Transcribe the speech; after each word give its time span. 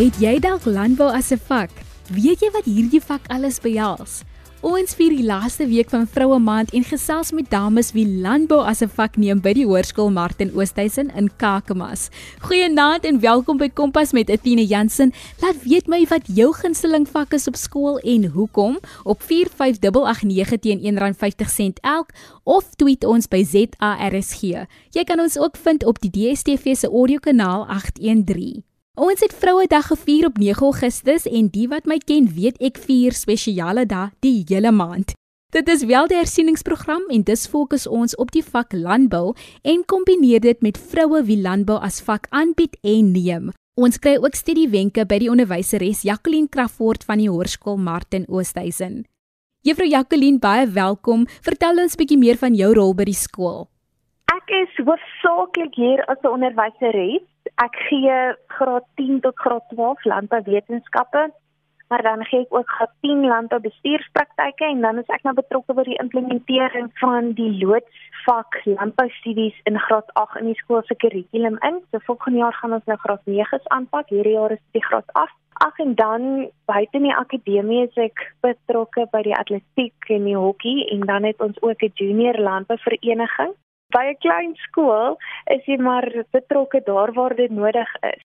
Het 0.00 0.16
jy 0.16 0.38
dalk 0.40 0.64
landbou 0.64 1.10
as 1.12 1.28
'n 1.28 1.36
vak? 1.36 1.68
Weet 2.08 2.40
jy 2.40 2.48
wat 2.52 2.64
hierdie 2.64 3.02
vak 3.04 3.20
alles 3.28 3.60
behels? 3.60 4.22
Ons 4.60 4.94
vier 4.94 5.10
die 5.10 5.24
laaste 5.24 5.66
week 5.66 5.90
van 5.90 6.06
Vroue 6.06 6.38
Maand 6.38 6.72
en 6.72 6.84
gesels 6.84 7.32
met 7.32 7.50
dames 7.50 7.92
wie 7.92 8.06
landbou 8.08 8.64
as 8.64 8.80
'n 8.80 8.88
vak 8.88 9.16
neem 9.16 9.40
by 9.40 9.52
die 9.52 9.66
Hoërskool 9.66 10.10
Martin 10.10 10.52
Oosthuizen 10.56 11.12
in 11.16 11.28
Kakamas. 11.36 12.08
Goeienaand 12.40 13.04
en 13.04 13.20
welkom 13.20 13.58
by 13.58 13.68
Kompas 13.68 14.12
met 14.12 14.30
Athena 14.30 14.62
Jansen. 14.62 15.12
Laat 15.40 15.62
weet 15.64 15.86
my 15.86 16.06
wat 16.08 16.22
jou 16.26 16.52
gunsteling 16.52 17.06
vak 17.08 17.32
is 17.34 17.46
op 17.46 17.56
skool 17.56 17.98
en 17.98 18.24
hoekom 18.24 18.78
op 19.04 19.22
45889 19.22 20.58
teen 20.60 20.80
R1.50 20.80 21.80
elk 21.80 22.08
of 22.44 22.64
tweet 22.76 23.04
ons 23.04 23.28
by 23.28 23.44
ZARSG. 23.44 24.40
Jy 24.90 25.04
kan 25.04 25.20
ons 25.20 25.38
ook 25.38 25.56
vind 25.56 25.84
op 25.84 26.00
die 26.00 26.10
DSTV 26.10 26.74
se 26.76 26.88
audiokanaal 26.88 27.66
813. 27.66 28.69
Ons 28.98 29.20
het 29.22 29.30
Vrouedag 29.30 29.86
gevier 29.86 30.26
op 30.26 30.38
9 30.38 30.66
Augustus 30.66 31.26
en 31.26 31.46
die 31.54 31.68
wat 31.70 31.86
my 31.86 32.00
ken 32.02 32.26
weet 32.34 32.56
ek 32.58 32.78
vier 32.82 33.14
spesiale 33.14 33.84
dae 33.86 34.08
die 34.18 34.42
hele 34.48 34.72
maand. 34.74 35.14
Dit 35.54 35.68
is 35.70 35.84
wel 35.86 36.10
die 36.10 36.18
hersieningsprogram 36.18 37.06
en 37.06 37.22
dis 37.22 37.46
fokus 37.46 37.86
ons 37.86 38.16
op 38.18 38.32
die 38.34 38.42
vak 38.42 38.74
landbou 38.74 39.36
en 39.62 39.86
kombineer 39.86 40.42
dit 40.42 40.58
met 40.62 40.78
vroue 40.78 41.22
wie 41.22 41.38
landbou 41.38 41.78
as 41.78 42.02
vak 42.02 42.26
aanbied 42.34 42.74
en 42.82 43.12
neem. 43.14 43.48
Ons 43.78 44.02
kry 44.02 44.16
ook 44.18 44.34
studiewenke 44.34 45.06
by 45.06 45.22
die 45.22 45.30
onderwyseres 45.30 46.02
Jacqueline 46.02 46.50
Crawford 46.50 47.06
van 47.06 47.22
die 47.22 47.30
Hoërskool 47.30 47.78
Martin 47.78 48.26
Oosthuizen. 48.26 49.04
Juffrou 49.62 49.86
Jacqueline, 49.86 50.42
baie 50.42 50.66
welkom. 50.66 51.28
Vertel 51.46 51.78
ons 51.78 51.94
'n 51.94 51.98
bietjie 52.02 52.18
meer 52.18 52.36
van 52.36 52.54
jou 52.54 52.74
rol 52.74 52.94
by 52.94 53.04
die 53.04 53.14
skool. 53.14 53.68
Ek 54.34 54.50
is 54.50 54.84
hoofsaaklik 54.84 55.74
hier 55.74 56.02
as 56.10 56.18
'n 56.24 56.34
onderwyseres 56.34 57.22
ek 57.64 57.76
gee 57.88 58.16
graad 58.56 58.86
10 59.00 59.20
tot 59.20 59.36
graad 59.38 59.68
12 59.74 60.04
landbouwetenskappe, 60.04 61.22
maar 61.88 62.02
dan 62.02 62.24
gee 62.24 62.40
ek 62.40 62.54
ook 62.54 62.70
graad 62.70 62.92
10 63.00 63.24
landboubestuurspraktyke 63.26 64.64
en 64.64 64.80
dan 64.80 64.98
is 65.02 65.12
ek 65.16 65.24
nou 65.26 65.34
betrokke 65.34 65.74
by 65.74 65.84
die 65.88 65.98
implementering 66.02 66.90
van 67.02 67.32
die 67.38 67.50
loodsvak 67.64 68.60
landboustudies 68.64 69.56
in 69.70 69.78
graad 69.86 70.12
8 70.22 70.40
in 70.42 70.52
die 70.52 70.58
skool 70.62 70.84
se 70.86 70.94
kurrikulum 70.94 71.58
in. 71.66 71.80
So 71.90 72.02
volgende 72.06 72.44
jaar 72.44 72.58
gaan 72.60 72.76
ons 72.78 72.86
nou 72.90 72.98
graad 73.04 73.26
9s 73.26 73.70
aanpak. 73.76 74.12
Hierdie 74.14 74.36
jaar 74.38 74.54
is 74.56 74.62
dit 74.76 74.84
graad 74.84 75.10
8. 75.24 75.34
Ag 75.60 75.78
en 75.84 75.94
dan 75.94 76.22
buite 76.70 76.96
in 76.96 77.08
die 77.08 77.16
akademie 77.16 77.82
is 77.88 77.98
ek 78.00 78.22
betrokke 78.40 79.04
by 79.12 79.20
die 79.26 79.34
atletiek 79.36 80.14
en 80.14 80.24
die 80.24 80.38
hokkie 80.38 80.86
en 80.94 81.02
dan 81.10 81.26
het 81.28 81.42
ons 81.44 81.58
ook 81.60 81.82
'n 81.82 81.92
junior 82.00 82.38
landbouvereniging 82.38 83.52
by 83.94 84.04
'n 84.10 84.20
klein 84.24 84.54
skool 84.66 85.18
is 85.50 85.62
jy 85.66 85.78
maar 85.78 86.06
betrokke 86.32 86.82
daar 86.86 87.12
waar 87.12 87.34
dit 87.34 87.50
nodig 87.50 87.94
is. 88.02 88.22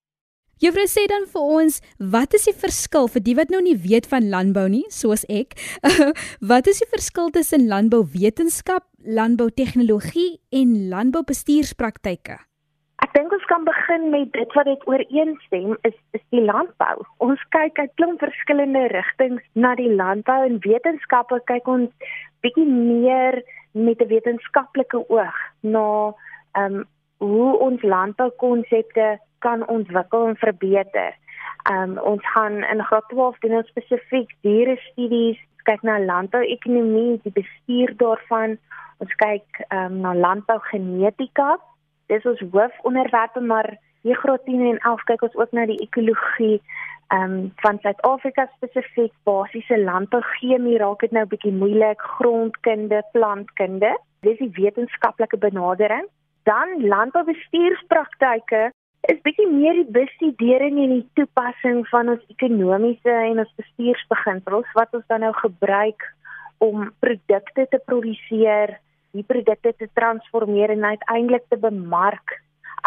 Juffrou 0.63 0.87
sê 0.87 1.03
dan 1.11 1.25
vir 1.27 1.41
ons, 1.41 1.81
wat 1.99 2.33
is 2.37 2.45
die 2.47 2.55
verskil 2.55 3.09
vir 3.11 3.23
die 3.25 3.35
wat 3.35 3.49
nou 3.51 3.59
nie 3.59 3.75
weet 3.75 4.05
van 4.07 4.29
landbou 4.31 4.69
nie, 4.71 4.85
soos 4.87 5.25
ek? 5.27 5.57
wat 6.51 6.69
is 6.71 6.79
die 6.79 6.87
verskil 6.93 7.27
tussen 7.35 7.67
landbouwetenskap, 7.67 8.85
landboutegnologie 9.03 10.39
en 10.55 10.87
landboubestuurspraktyke? 10.93 12.39
Ek 13.03 13.11
dink 13.11 13.35
ons 13.35 13.43
kan 13.51 13.67
begin 13.67 14.07
met 14.13 14.31
dit 14.31 14.55
wat 14.55 14.69
dit 14.71 14.87
ooreenstem 14.87 15.75
is 15.83 15.97
is 16.15 16.23
die 16.31 16.45
landbou. 16.47 17.03
Ons 17.19 17.43
kyk 17.51 17.75
uit 17.81 17.91
klomp 17.99 18.23
verskillende 18.23 18.87
rigtings 18.95 19.43
na 19.59 19.75
die 19.75 19.91
landbou 19.91 20.39
en 20.47 20.61
wetenskappe 20.63 21.41
kyk 21.51 21.67
ons 21.67 21.91
bietjie 22.47 22.63
meer 22.63 23.41
met 23.75 24.01
'n 24.01 24.07
wetenskaplike 24.07 25.09
oog 25.09 25.37
na 25.59 26.13
ehm 26.51 26.73
um, 26.73 26.85
hoe 27.17 27.57
ons 27.59 27.81
landboukonsepte 27.81 29.19
kan 29.39 29.67
ontwikkel 29.67 30.27
en 30.27 30.35
verbeter. 30.35 31.15
Ehm 31.63 31.91
um, 31.91 31.97
ons 31.97 32.31
gaan 32.31 32.63
in 32.63 32.83
graad 32.83 33.09
12 33.09 33.39
doen 33.39 33.57
ons 33.57 33.67
spesifiek 33.67 34.35
diere 34.41 34.75
studies, 34.75 35.39
kyk 35.63 35.81
na 35.81 35.99
landbouekonomie, 35.99 37.19
die 37.23 37.31
bestuur 37.31 37.93
daarvan. 37.97 38.57
Ons 38.97 39.15
kyk 39.15 39.65
ehm 39.67 39.85
um, 39.85 39.99
na 39.99 40.13
landbougenetika. 40.15 41.57
Dis 42.07 42.25
ons 42.25 42.43
hoofonderwerpe, 42.51 43.39
maar 43.39 43.77
hier 44.05 44.17
graad 44.21 44.43
10 44.45 44.61
en 44.69 44.77
11 44.77 45.03
kyk 45.09 45.23
ons 45.25 45.37
ook 45.41 45.53
na 45.57 45.65
die 45.65 45.81
ekologie 45.81 46.57
ehm 47.13 47.33
um, 47.33 47.51
van 47.61 47.77
Suid-Afrika 47.81 48.47
spesifiek. 48.55 49.13
Basiese 49.29 49.77
landbouchemie 49.81 50.77
raak 50.81 51.01
dit 51.05 51.13
nou 51.13 51.25
bietjie 51.29 51.53
moeilik. 51.53 52.01
Grondkunde 52.17 53.01
plantkunde 53.13 53.91
dis 54.25 54.37
die 54.41 54.51
wetenskaplike 54.57 55.37
benadering. 55.37 56.07
Dan 56.49 56.85
landboubestuurspraktyke 56.85 58.63
is 59.09 59.21
bietjie 59.25 59.49
meer 59.49 59.77
die 59.81 59.91
bestudering 59.97 60.79
en 60.81 60.95
die 60.97 61.07
toepassing 61.17 61.83
van 61.89 62.09
ons 62.13 62.29
ekonomiese 62.33 63.13
en 63.29 63.41
ons 63.41 63.57
bestuursbeginsels 63.61 64.71
wat 64.77 64.97
ons 64.97 65.05
dan 65.13 65.25
nou 65.25 65.33
gebruik 65.41 66.09
om 66.65 66.89
produkte 67.05 67.67
te 67.69 67.81
produseer 67.85 68.77
die 69.17 69.25
produkte 69.27 69.73
te 69.77 69.89
transformeer 69.97 70.73
en 70.73 70.89
uiteindelik 70.93 71.45
te 71.49 71.57
bemark 71.61 72.39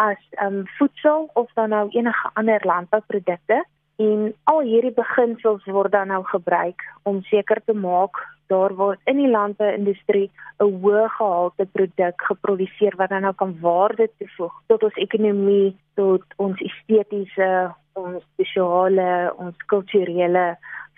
as 0.05 0.21
um, 0.43 0.63
voedsel 0.77 1.29
of 1.33 1.51
dan 1.59 1.69
nou 1.75 1.85
enige 1.91 2.29
ander 2.33 2.65
landbouprodukte 2.65 3.63
En 3.99 4.29
al 4.47 4.61
hierdie 4.63 4.95
beginsels 4.95 5.65
word 5.67 5.91
dan 5.91 6.07
nou 6.07 6.21
gebruik 6.23 6.83
om 7.09 7.17
seker 7.27 7.59
te 7.67 7.73
maak 7.75 8.15
daar 8.47 8.71
word 8.79 9.01
in 9.11 9.19
die 9.19 9.31
landbouindustrie 9.31 10.29
'n 10.63 10.69
hoë 10.83 11.01
gehalte 11.17 11.65
produk 11.73 12.23
geproduseer 12.29 12.95
wat 13.01 13.09
dan 13.09 13.27
nou 13.27 13.33
kan 13.41 13.51
waarde 13.59 14.07
toevoeg 14.17 14.55
tot 14.71 14.83
ons 14.83 15.01
ekonomie, 15.05 15.75
tot 15.99 16.23
ons 16.37 16.63
estetiese, 16.69 17.75
ons 17.93 18.23
sosiale, 18.37 19.33
ons 19.37 19.57
kulturele 19.67 20.47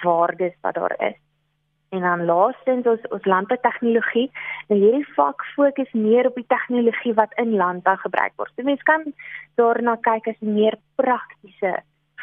waardes 0.03 0.55
wat 0.61 0.75
daar 0.75 0.95
is. 1.09 1.17
En 1.91 2.01
dan 2.07 2.25
laastens 2.25 2.87
ons 2.87 3.07
ons 3.11 3.25
landboutegnologie. 3.33 4.29
Nou 4.71 4.79
hierdie 4.79 5.07
vak 5.15 5.43
fokus 5.55 5.91
meer 5.91 6.29
op 6.29 6.35
die 6.39 6.47
tegnologie 6.47 7.13
wat 7.19 7.33
in 7.43 7.55
landbou 7.59 7.97
gebruik 8.03 8.35
word. 8.39 8.51
So 8.55 8.63
mense 8.63 8.87
kan 8.87 9.03
daarna 9.59 9.97
kyk 10.07 10.27
as 10.31 10.39
'n 10.41 10.53
meer 10.53 10.77
praktiese 10.95 11.73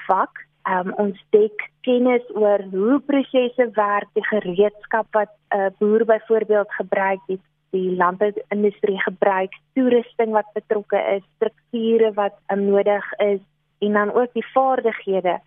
vak 0.09 0.49
um, 0.69 0.93
ons 0.97 1.21
dek 1.34 1.69
kennis 1.87 2.25
oor 2.37 2.65
hoe 2.73 2.99
prosesse 3.11 3.69
werk, 3.77 4.09
die 4.15 4.25
gereedskap 4.31 5.07
wat 5.17 5.33
'n 5.53 5.59
uh, 5.59 5.71
boer 5.78 6.05
byvoorbeeld 6.05 6.73
gebruik, 6.81 7.21
die, 7.27 7.41
die 7.71 7.97
landbouindustrie 7.97 9.01
gebruik, 9.03 9.53
toerusting 9.75 10.33
wat 10.33 10.53
betrokke 10.55 11.01
is, 11.17 11.25
strukture 11.37 12.12
wat 12.12 12.34
um, 12.53 12.65
nodig 12.71 13.12
is 13.19 13.41
en 13.78 13.93
dan 13.93 14.12
ook 14.12 14.33
die 14.33 14.47
vaardighede 14.53 15.39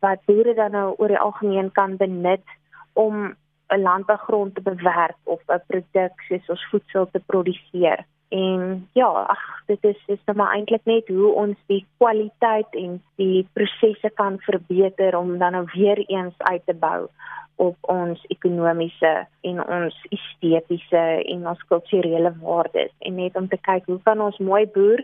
wat 0.00 0.24
boere 0.24 0.54
dan 0.54 0.70
nou 0.70 0.94
oor 0.96 1.08
die 1.08 1.18
algemeen 1.18 1.72
kan 1.72 1.96
benut 1.96 2.44
om 2.92 3.34
'n 3.70 3.82
landbougrond 3.82 4.54
te 4.54 4.62
bewerk 4.62 5.20
of 5.24 5.40
'n 5.46 5.62
produk 5.66 6.14
soos 6.28 6.48
ons 6.48 6.66
voedsel 6.70 7.08
te 7.10 7.20
produseer. 7.26 8.04
En 8.30 8.88
ja, 8.92 9.06
ag, 9.06 9.62
dit 9.66 9.84
is 9.84 10.02
dis 10.06 10.20
nou 10.24 10.36
maar 10.38 10.52
eintlik 10.54 10.84
net 10.84 11.08
hoe 11.08 11.32
ons 11.34 11.56
die 11.66 11.86
kwaliteit 11.98 12.74
en 12.78 13.02
die 13.18 13.48
prosesse 13.52 14.10
kan 14.14 14.38
verbeter 14.38 15.16
om 15.18 15.38
dan 15.38 15.52
nou 15.52 15.64
weer 15.72 15.98
eens 15.98 16.34
uit 16.38 16.62
te 16.64 16.74
bou 16.74 17.08
op 17.54 17.76
ons 17.80 18.22
ekonomiese 18.28 19.26
en 19.40 19.58
ons 19.66 19.96
estetiese 20.08 21.02
en 21.34 21.48
ons 21.48 21.66
kulturele 21.72 22.32
waardes 22.40 22.92
en 22.98 23.18
net 23.18 23.36
om 23.36 23.48
te 23.48 23.58
kyk 23.58 23.90
hoe 23.90 23.98
kan 24.06 24.20
ons 24.20 24.38
mooi 24.38 24.62
boer 24.66 25.02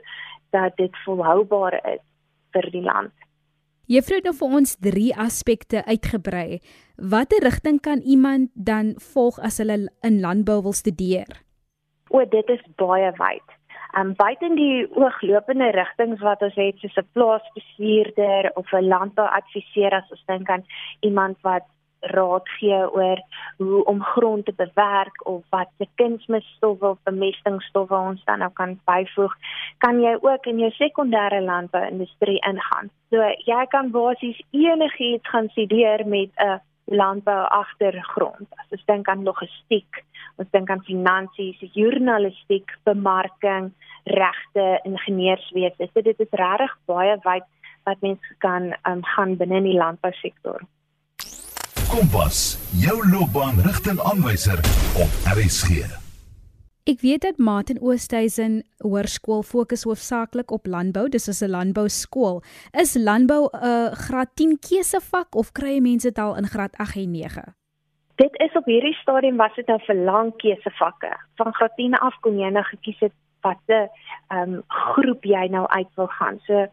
dat 0.54 0.77
dit 0.77 1.03
volhoubaar 1.04 1.81
is 1.97 2.04
vir 2.54 2.71
die 2.71 2.83
land. 2.87 3.12
Juffrou 3.86 4.16
het 4.19 4.24
nou 4.26 4.34
vir 4.34 4.54
ons 4.58 4.72
drie 4.82 5.10
aspekte 5.14 5.84
uitgebrei. 5.86 6.58
Watter 6.98 7.44
rigting 7.44 7.76
kan 7.78 8.00
iemand 8.02 8.50
dan 8.54 8.97
volg 9.12 9.38
as 9.38 9.60
hulle 9.62 9.76
in 10.02 10.16
landbou 10.24 10.56
wil 10.64 10.74
studeer? 10.74 11.28
O, 12.10 12.24
dit 12.27 12.50
is 12.50 12.65
baie 12.83 13.12
wyd. 13.21 13.54
Um 13.97 14.10
buiten 14.18 14.59
die 14.59 14.88
ooglopende 14.98 15.71
rigtings 15.77 16.18
wat 16.21 16.42
ons 16.42 16.59
het 16.59 16.83
soos 16.83 16.98
'n 16.98 17.06
plaasbestuurder 17.15 18.50
of 18.59 18.72
'n 18.72 18.88
landbouadviseur 18.91 19.94
as 19.94 20.10
ons 20.10 20.27
dink 20.27 20.50
aan 20.50 20.66
iemand 21.00 21.38
wat 21.47 21.62
raad 22.12 22.48
gee 22.58 22.80
oor 22.91 23.20
hoe 23.58 23.84
om 23.84 24.03
grond 24.03 24.44
te 24.44 24.54
bewerk 24.56 25.26
of 25.26 25.42
wat 25.50 25.70
se 25.78 25.86
kunsmisstowwe 25.94 26.88
of 26.88 26.98
bemestingsstowwe 27.08 27.97
ons 27.97 28.24
dan 28.24 28.38
nou 28.44 28.50
kan 28.53 28.78
byvoeg, 28.84 29.34
kan 29.78 30.00
jy 30.00 30.16
ook 30.20 30.47
in 30.47 30.62
jou 30.64 30.70
sekondêre 30.78 31.41
landbouindustrie 31.44 32.38
ingaan. 32.48 32.91
So 33.10 33.22
jy 33.47 33.66
kan 33.70 33.91
basies 33.91 34.41
enigiets 34.50 35.28
gaan 35.28 35.48
studeer 35.54 36.06
met 36.06 36.30
'n 36.36 36.60
landbou 36.84 37.42
agtergrond. 37.50 38.47
As 38.60 38.70
ons 38.70 38.84
dink 38.84 39.09
aan 39.09 39.24
logistiek, 39.26 40.04
ons 40.36 40.50
dink 40.50 40.70
aan 40.70 40.84
finansies, 40.86 41.59
journalistiek, 41.72 42.70
bemarking, 42.84 43.72
regte, 44.04 44.80
ingenieurswese. 44.84 45.88
So 45.92 46.02
dit 46.02 46.20
is 46.20 46.30
regtig 46.30 46.78
baie 46.86 47.16
wyd 47.24 47.47
wat 47.86 48.02
mense 48.02 48.34
kan 48.38 48.72
um, 48.88 49.02
gaan 49.14 49.36
binne 49.38 49.60
in 49.62 49.68
die 49.70 49.78
landbousektor. 49.78 50.62
Kompas, 51.86 52.38
jou 52.83 52.97
loopbaan 53.12 53.60
rigtingaanwyser 53.62 54.59
op 54.98 55.12
RSG. 55.36 55.84
Ek 56.91 56.98
weet 57.06 57.22
dat 57.22 57.38
Martin 57.38 57.78
Oosthuizen 57.78 58.56
Hoërskool 58.83 59.44
fokus 59.47 59.84
hoofsaaklik 59.86 60.50
op 60.50 60.66
landbou, 60.66 61.06
dis 61.09 61.28
is 61.28 61.42
'n 61.42 61.50
landbouskool. 61.50 62.42
Is 62.83 62.97
landbou 62.98 63.47
'n 63.53 63.66
uh, 63.66 63.92
graad 64.06 64.30
10 64.34 64.59
keusevak 64.59 65.36
of 65.36 65.53
kry 65.53 65.78
mense 65.78 66.09
dit 66.09 66.18
al 66.18 66.36
in 66.36 66.47
graad 66.47 66.74
8 66.77 66.97
en 66.97 67.10
9? 67.10 67.54
Dit 68.16 68.34
is 68.47 68.53
op 68.53 68.65
hierdie 68.65 68.98
stadium 69.03 69.36
was 69.36 69.54
dit 69.54 69.66
nou 69.66 69.78
vir 69.86 69.97
lang 69.97 70.36
keusevakke. 70.36 71.12
Van 71.36 71.54
graad 71.54 71.77
10 71.77 71.94
af 71.94 72.15
kon 72.21 72.38
jy 72.38 72.50
nou 72.50 72.65
gekies 72.65 72.98
het 72.98 73.15
watter 73.42 73.88
ehm 74.28 74.54
um, 74.54 74.62
groep 74.66 75.24
jy 75.24 75.47
nou 75.47 75.66
uit 75.66 75.91
wil 75.94 76.10
gaan. 76.18 76.41
So 76.47 76.66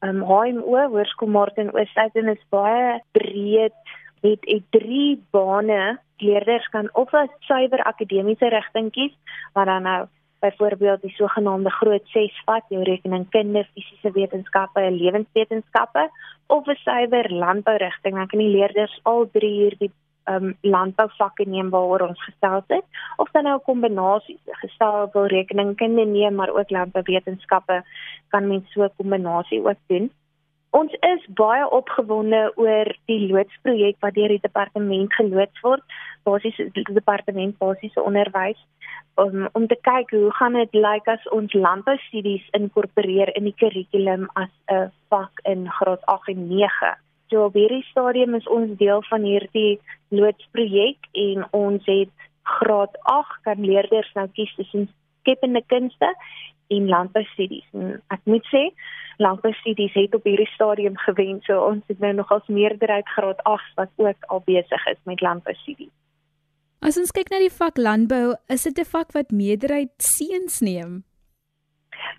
ehm 0.00 0.16
um, 0.16 0.22
HMO 0.22 0.88
Hoërskool 0.88 1.28
Martin 1.28 1.72
Oosthuizen 1.72 2.28
is 2.28 2.48
baie 2.48 3.00
breed 3.12 3.76
het 4.20 4.40
het 4.40 4.62
drie 4.70 5.24
bane 5.30 5.98
leerders 6.16 6.68
kan 6.68 6.88
of 6.92 7.12
'n 7.12 7.30
suiwer 7.38 7.82
akademiese 7.82 8.48
rigting 8.48 8.92
kies 8.92 9.14
wat 9.52 9.66
dan 9.66 9.82
nou 9.82 10.06
byvoorbeeld 10.40 11.00
die 11.00 11.14
sogenaamde 11.14 11.70
groot 11.70 12.02
6 12.04 12.42
vat 12.44 12.64
jou 12.68 12.82
rekeningkunde, 12.82 13.66
fisiese 13.74 14.10
wetenskappe 14.12 14.80
en 14.80 14.96
lewenswetenskappe 14.96 16.10
of 16.46 16.66
'n 16.66 16.74
suiwer 16.74 17.32
landbou 17.32 17.76
rigting 17.76 18.14
dan 18.14 18.26
kan 18.26 18.38
die 18.38 18.56
leerders 18.56 19.00
al 19.02 19.28
drie 19.32 19.54
hierdie 19.60 19.92
um 20.28 20.56
landbouvakke 20.60 21.44
neem 21.46 21.70
waaroor 21.70 22.08
ons 22.08 22.24
gestel 22.24 22.62
het 22.66 22.84
of 23.16 23.30
dan 23.30 23.44
nou 23.44 23.56
'n 23.56 23.68
kombinasie 23.70 24.38
gestel 24.44 25.08
wil 25.12 25.26
rekeningkunde 25.26 26.04
neem 26.04 26.34
maar 26.34 26.50
ook 26.50 26.70
landbouwetenskappe 26.70 27.84
kan 28.28 28.46
mens 28.46 28.72
so 28.72 28.82
'n 28.82 28.96
kombinasie 28.96 29.64
ook 29.64 29.80
doen. 29.86 30.10
Ons 30.70 30.92
is 30.92 31.22
baie 31.38 31.70
opgewonde 31.70 32.52
oor 32.56 32.90
die 33.06 33.20
loodsprojek 33.30 33.96
wat 34.00 34.14
deur 34.14 34.28
die 34.28 34.42
departement 34.42 35.14
geloods 35.14 35.60
word, 35.62 35.82
basies 36.26 36.56
die 36.56 36.84
departement 36.90 37.58
basiese 37.58 38.02
onderwys 38.02 38.58
om 39.16 39.48
om 39.52 39.66
te 39.66 39.78
kyk 39.88 40.10
hoe 40.12 40.30
gaan 40.38 40.58
dit 40.58 40.74
lyk 40.76 41.08
as 41.08 41.24
ons 41.32 41.52
landboustudies 41.56 42.44
inkorporeer 42.58 43.32
in 43.38 43.48
die 43.48 43.54
kurrikulum 43.62 44.26
as 44.34 44.52
'n 44.68 44.90
vak 45.10 45.40
in 45.44 45.70
graad 45.78 46.02
8 46.04 46.28
en 46.34 46.48
9. 46.48 46.92
So 47.30 47.44
op 47.44 47.54
hierdie 47.54 47.86
stadium 47.90 48.34
is 48.34 48.46
ons 48.46 48.76
deel 48.78 49.02
van 49.08 49.22
hierdie 49.22 49.80
loodsprojek 50.08 50.98
en 51.12 51.46
ons 51.52 51.82
het 51.86 52.12
graad 52.42 52.98
8 53.02 53.42
kan 53.42 53.64
leerders 53.64 54.12
nou 54.14 54.28
kies 54.28 54.54
tussen 54.54 54.88
skepende 55.20 55.62
kunste 55.66 56.14
en 56.68 56.88
landboustudies. 56.88 57.66
En 57.72 58.02
ek 58.14 58.20
moet 58.24 58.46
sê, 58.52 58.62
landboustudies 59.22 59.94
het 59.94 60.14
op 60.14 60.24
hierdie 60.24 60.50
stadium 60.54 60.96
gewen, 60.96 61.40
so 61.46 61.60
ons 61.66 61.84
het 61.86 61.98
nou 61.98 62.12
nog 62.12 62.32
as 62.32 62.46
meerderheid 62.46 63.08
graad 63.08 63.42
8 63.42 63.74
wat 63.80 63.92
ook 63.96 64.28
al 64.32 64.42
besig 64.44 64.86
is 64.86 65.00
met 65.04 65.20
landboustudies. 65.20 65.92
As 66.84 66.98
ons 67.00 67.10
kyk 67.10 67.32
na 67.32 67.40
die 67.40 67.52
vak 67.52 67.78
landbou, 67.80 68.36
is 68.52 68.62
dit 68.62 68.78
'n 68.78 68.84
vak 68.84 69.12
wat 69.12 69.30
meerderheid 69.30 69.94
seuns 69.96 70.60
neem. 70.60 71.04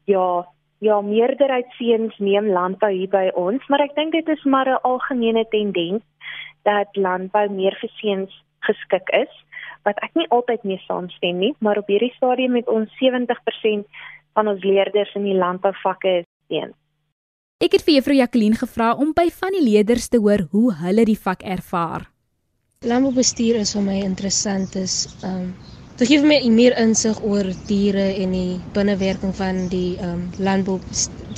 Ja, 0.06 0.48
ja, 0.80 1.02
meerderheid 1.02 1.70
seuns 1.78 2.18
neem 2.18 2.50
landbou 2.50 2.92
hier 2.92 3.10
by 3.10 3.32
ons, 3.34 3.68
maar 3.68 3.82
ek 3.82 3.96
dink 3.96 4.12
dit 4.12 4.28
is 4.30 4.44
maar 4.44 4.68
'n 4.68 4.82
algemene 4.84 5.46
tendens 5.50 6.04
dat 6.64 6.96
landbou 6.96 7.50
meer 7.50 7.78
vir 7.82 7.90
seuns 7.90 8.44
geskik 8.60 9.10
is 9.10 9.34
wat 9.88 10.00
ek 10.04 10.16
nie 10.20 10.28
altyd 10.36 10.64
mee 10.64 10.82
saamstem 10.84 11.40
nie, 11.40 11.56
maar 11.60 11.78
op 11.78 11.88
hierdie 11.88 12.14
stadium 12.16 12.56
het 12.56 12.68
ons 12.68 12.92
70% 13.00 13.86
van 14.38 14.51
ons 14.54 14.66
leerders 14.66 15.16
in 15.18 15.25
die 15.25 15.38
landbouvakke 15.38 16.19
is 16.22 16.28
seuns. 16.51 16.75
Ek 17.57 17.74
het 17.74 17.81
vir 17.88 17.95
juffrou 17.95 18.19
Jacqueline 18.19 18.60
gevra 18.60 18.92
om 19.01 19.16
by 19.18 19.31
van 19.34 19.56
die 19.57 19.63
leerders 19.66 20.12
te 20.13 20.19
hoor 20.22 20.44
hoe 20.51 20.75
hulle 20.84 21.07
die 21.10 21.18
vak 21.18 21.42
ervaar. 21.42 22.06
Landboubestuur 22.86 23.57
is 23.63 23.74
vir 23.74 23.86
my 23.88 23.98
interessant 24.06 24.78
is 24.78 25.07
um 25.25 25.50
dit 25.98 26.06
gee 26.12 26.22
my 26.22 26.38
meer 26.54 26.75
insig 26.78 27.18
oor 27.25 27.50
diere 27.66 28.06
en 28.22 28.36
die 28.38 28.60
binnewerking 28.75 29.34
van 29.39 29.63
die 29.74 29.98
um 30.06 30.28
landbou 30.38 30.78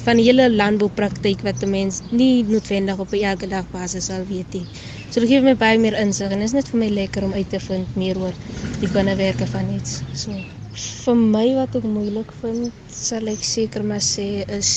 van 0.04 0.20
die 0.20 0.28
hele 0.28 0.50
landboupraktyk 0.52 1.48
wat 1.48 1.64
'n 1.64 1.72
mens 1.72 2.04
nie 2.12 2.44
noodwendig 2.44 3.00
op 3.00 3.16
'n 3.16 3.24
elke 3.32 3.48
dag 3.48 3.72
basis 3.72 4.12
sal 4.12 4.28
weet 4.28 4.54
nie. 4.54 4.68
So 5.10 5.22
dit 5.22 5.30
gee 5.30 5.42
my 5.42 5.56
baie 5.56 5.80
meer 5.80 5.96
insig 6.04 6.32
en 6.32 6.42
is 6.42 6.54
net 6.54 6.68
vir 6.68 6.80
my 6.80 6.90
lekker 7.02 7.24
om 7.24 7.34
uit 7.34 7.50
te 7.50 7.60
vind 7.60 7.96
meer 7.96 8.20
oor 8.20 8.36
die 8.82 8.92
binnewerke 8.92 9.48
van 9.48 9.76
iets. 9.80 10.02
So 10.14 10.59
vir 10.80 11.18
my 11.20 11.48
wat 11.58 11.76
ek 11.80 11.88
moeilik 11.88 12.30
vind, 12.42 12.70
sal 12.94 13.28
ek 13.32 13.44
seker 13.46 13.86
maar 13.86 14.04
sê 14.04 14.46
is 14.60 14.74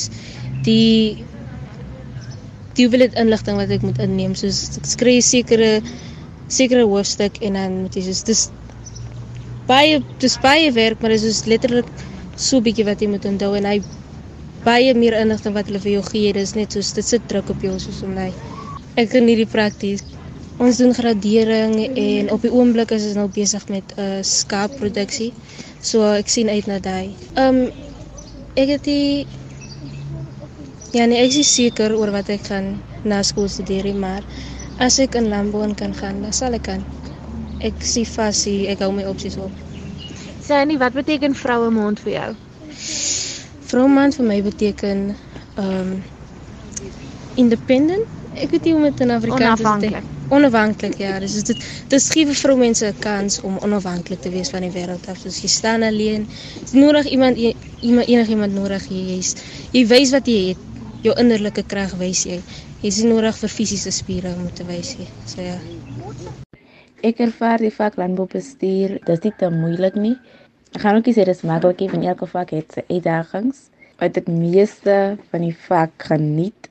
die 0.67 1.25
die 2.77 2.87
hoeveelheid 2.87 3.19
inligting 3.21 3.59
wat 3.61 3.73
ek 3.75 3.85
moet 3.85 4.01
inneem. 4.01 4.35
Soos 4.39 4.79
ek 4.81 4.89
skryf 4.95 5.25
sekere 5.29 5.73
sekere 6.53 6.85
hoofstuk 6.89 7.39
en 7.47 7.57
dan 7.57 7.77
moet 7.85 7.97
jy 7.97 8.05
soos 8.09 8.23
dis 8.29 8.43
baie 9.69 10.01
dis 10.21 10.37
baie 10.43 10.71
werk 10.77 11.01
maar 11.03 11.15
dit 11.15 11.25
is 11.29 11.45
letterlik 11.49 11.89
so 12.37 12.61
bietjie 12.65 12.87
wat 12.89 13.03
jy 13.03 13.09
moet 13.13 13.27
onthou 13.29 13.53
en 13.59 13.69
hy 13.71 13.79
baie 14.67 14.93
meer 14.99 15.17
inligting 15.21 15.55
wat 15.57 15.71
hulle 15.71 15.81
vir 15.85 15.95
jou 15.97 16.03
gee 16.11 16.33
dis 16.37 16.55
net 16.59 16.77
soos 16.77 16.93
dit 16.99 17.09
sit 17.09 17.25
druk 17.31 17.53
op 17.55 17.65
jou 17.67 17.79
soos 17.85 18.03
om 18.07 18.13
my 18.19 18.29
ek 19.01 19.15
geniet 19.15 19.41
die 19.43 19.49
prakties 19.55 20.05
ons 20.59 20.77
doen 20.77 20.95
gradering 20.95 21.75
en 21.97 22.31
op 22.33 22.43
die 22.43 22.53
oomblik 22.53 22.91
is 22.91 23.07
ons 23.11 23.15
nou 23.21 23.29
besig 23.29 23.69
met 23.69 23.93
'n 23.97 24.01
uh, 24.01 24.23
skaapproduksie 24.23 25.33
so 25.81 26.03
ek 26.13 26.29
sien 26.29 26.49
uit 26.49 26.67
na 26.67 26.79
daai 26.79 27.17
um 27.45 27.59
ek 28.55 28.69
het 28.69 28.85
die 28.85 29.27
Ja, 30.93 31.07
nee, 31.07 31.23
ek 31.25 31.33
is 31.41 31.49
seker 31.57 31.95
oor 31.97 32.11
wat 32.13 32.29
ek 32.35 32.43
gaan 32.51 32.67
na 33.09 33.23
skool 33.25 33.49
studeer, 33.49 33.87
maar 33.97 34.25
as 34.87 34.99
ek 35.01 35.17
in 35.21 35.31
landbou 35.33 35.65
kan 35.75 35.95
gaan, 35.97 36.21
dan 36.25 36.33
sal 36.37 36.53
ek 36.59 36.67
kan. 36.69 36.85
Ek 37.65 37.81
sien 37.93 38.05
vas 38.13 38.43
hier, 38.45 38.69
ek 38.75 38.83
hou 38.85 38.91
my 38.93 39.07
opsies 39.09 39.39
op. 39.41 39.53
Sê 40.45 40.59
nie 40.69 40.77
wat 40.83 40.93
beteken 40.99 41.35
vroue 41.39 41.71
maand 41.73 42.03
vir 42.05 42.13
jou? 42.13 42.31
Vroue 43.71 43.89
maand 43.89 44.19
vir 44.19 44.29
my 44.29 44.39
beteken 44.45 45.05
um 45.65 45.95
independent. 47.41 48.09
Ek 48.37 48.51
weet 48.53 48.65
nie 48.69 48.75
hoe 48.77 48.83
om 48.83 48.89
dit 48.91 49.01
in 49.07 49.15
Afrikaans 49.17 49.65
te 49.65 49.69
sê. 49.81 49.93
Onafhanklik, 50.33 50.97
ja. 50.97 51.19
Dis 51.21 51.35
dit 51.45 51.65
dis 51.93 52.09
gee 52.15 52.25
vir 52.29 52.39
vroumense 52.41 52.87
'n 52.89 52.99
kans 53.05 53.41
om 53.49 53.59
onafhanklik 53.67 54.21
te 54.25 54.31
wees 54.33 54.51
van 54.55 54.65
die 54.65 54.73
wêreld 54.73 55.09
af. 55.09 55.19
Soos 55.21 55.41
jy 55.43 55.49
staan 55.49 55.83
alleen. 55.83 56.27
Dis 56.61 56.73
nodig 56.73 57.07
iemand 57.07 57.37
iemand 57.37 58.07
enigiemand 58.09 58.55
nodig 58.55 58.87
jy 58.89 59.19
is. 59.19 59.35
Jy 59.73 59.87
wys 59.87 60.11
wat 60.11 60.27
jy 60.27 60.39
het 60.49 60.59
jou 61.03 61.15
innerlike 61.19 61.63
krag 61.67 61.93
wys 62.01 62.25
jy. 62.25 62.41
Jy 62.81 62.89
is 62.89 63.03
nodig 63.03 63.37
vir 63.37 63.49
fisiese 63.49 63.91
spiere 63.91 64.33
om 64.39 64.49
te 64.55 64.65
wys 64.65 64.95
jy. 64.99 65.07
So 65.27 65.43
ja. 65.43 65.59
Ek 67.03 67.21
ervaar 67.21 67.59
die 67.59 67.75
vak 67.75 67.97
landboubestuur, 67.99 68.99
dit 69.05 69.09
is 69.17 69.25
nie 69.25 69.33
te 69.39 69.51
moeilik 69.51 69.95
nie. 69.99 70.17
Ek 70.73 70.81
gaan 70.81 70.97
ook 70.97 71.07
nie 71.11 71.15
sê 71.17 71.27
dit 71.27 71.37
is 71.37 71.43
maklik 71.45 71.81
nie, 71.83 71.91
want 71.93 72.05
elke 72.15 72.27
vak 72.31 72.55
het 72.57 72.73
sy 72.73 72.85
uitdagings. 72.89 73.67
Wat 74.01 74.17
ek 74.17 74.29
meeste 74.33 75.19
van 75.33 75.45
die 75.45 75.57
vak 75.69 76.07
geniet 76.09 76.71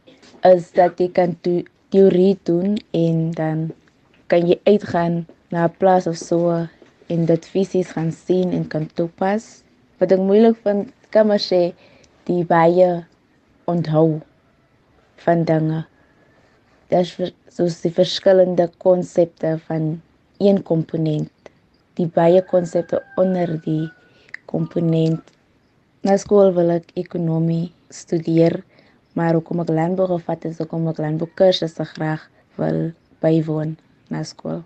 is 0.49 0.71
dat 0.73 0.97
jy 0.97 1.11
kan 1.13 1.35
teorie 1.91 2.37
doen 2.47 2.77
en 2.95 3.31
dan 3.35 3.69
kan 4.31 4.47
jy 4.47 4.57
uitgaan 4.63 5.25
na 5.51 5.67
'n 5.67 5.75
plaas 5.77 6.07
of 6.07 6.17
so 6.17 6.67
en 7.11 7.25
dit 7.25 7.45
fisies 7.53 7.91
gaan 7.95 8.11
sien 8.11 8.51
en 8.55 8.67
kan 8.67 8.87
toepas. 8.95 9.63
Wat 9.99 10.11
ek 10.11 10.19
moeilik 10.19 10.57
vind, 10.63 10.91
kan 11.09 11.27
maar 11.27 11.43
sê 11.43 11.73
die 12.23 12.43
baie 12.47 13.03
onthou 13.67 14.21
van 15.25 15.43
dinge. 15.43 15.83
Daar's 16.91 17.11
soos 17.47 17.81
die 17.83 17.91
verskillende 17.91 18.69
konsepte 18.77 19.59
van 19.67 20.01
een 20.39 20.63
komponent. 20.63 21.31
Die 21.99 22.07
baie 22.07 22.41
konsepte 22.41 23.03
onder 23.15 23.61
die 23.65 23.89
komponent. 24.45 25.21
Na 26.03 26.17
skool 26.17 26.53
wil 26.55 26.71
ek 26.79 26.91
ekonomie 26.95 27.71
studeer, 27.93 28.63
maar 29.13 29.33
hoekom 29.37 29.63
ek 29.63 29.71
landbou 29.75 30.07
gevat 30.13 30.47
het, 30.47 30.57
hoekom 30.57 30.87
ek 30.91 31.01
landbou 31.03 31.29
kursusse 31.35 31.85
graag 31.93 32.27
wil 32.59 32.91
bywoon 33.23 33.75
na 34.09 34.23
skool. 34.23 34.61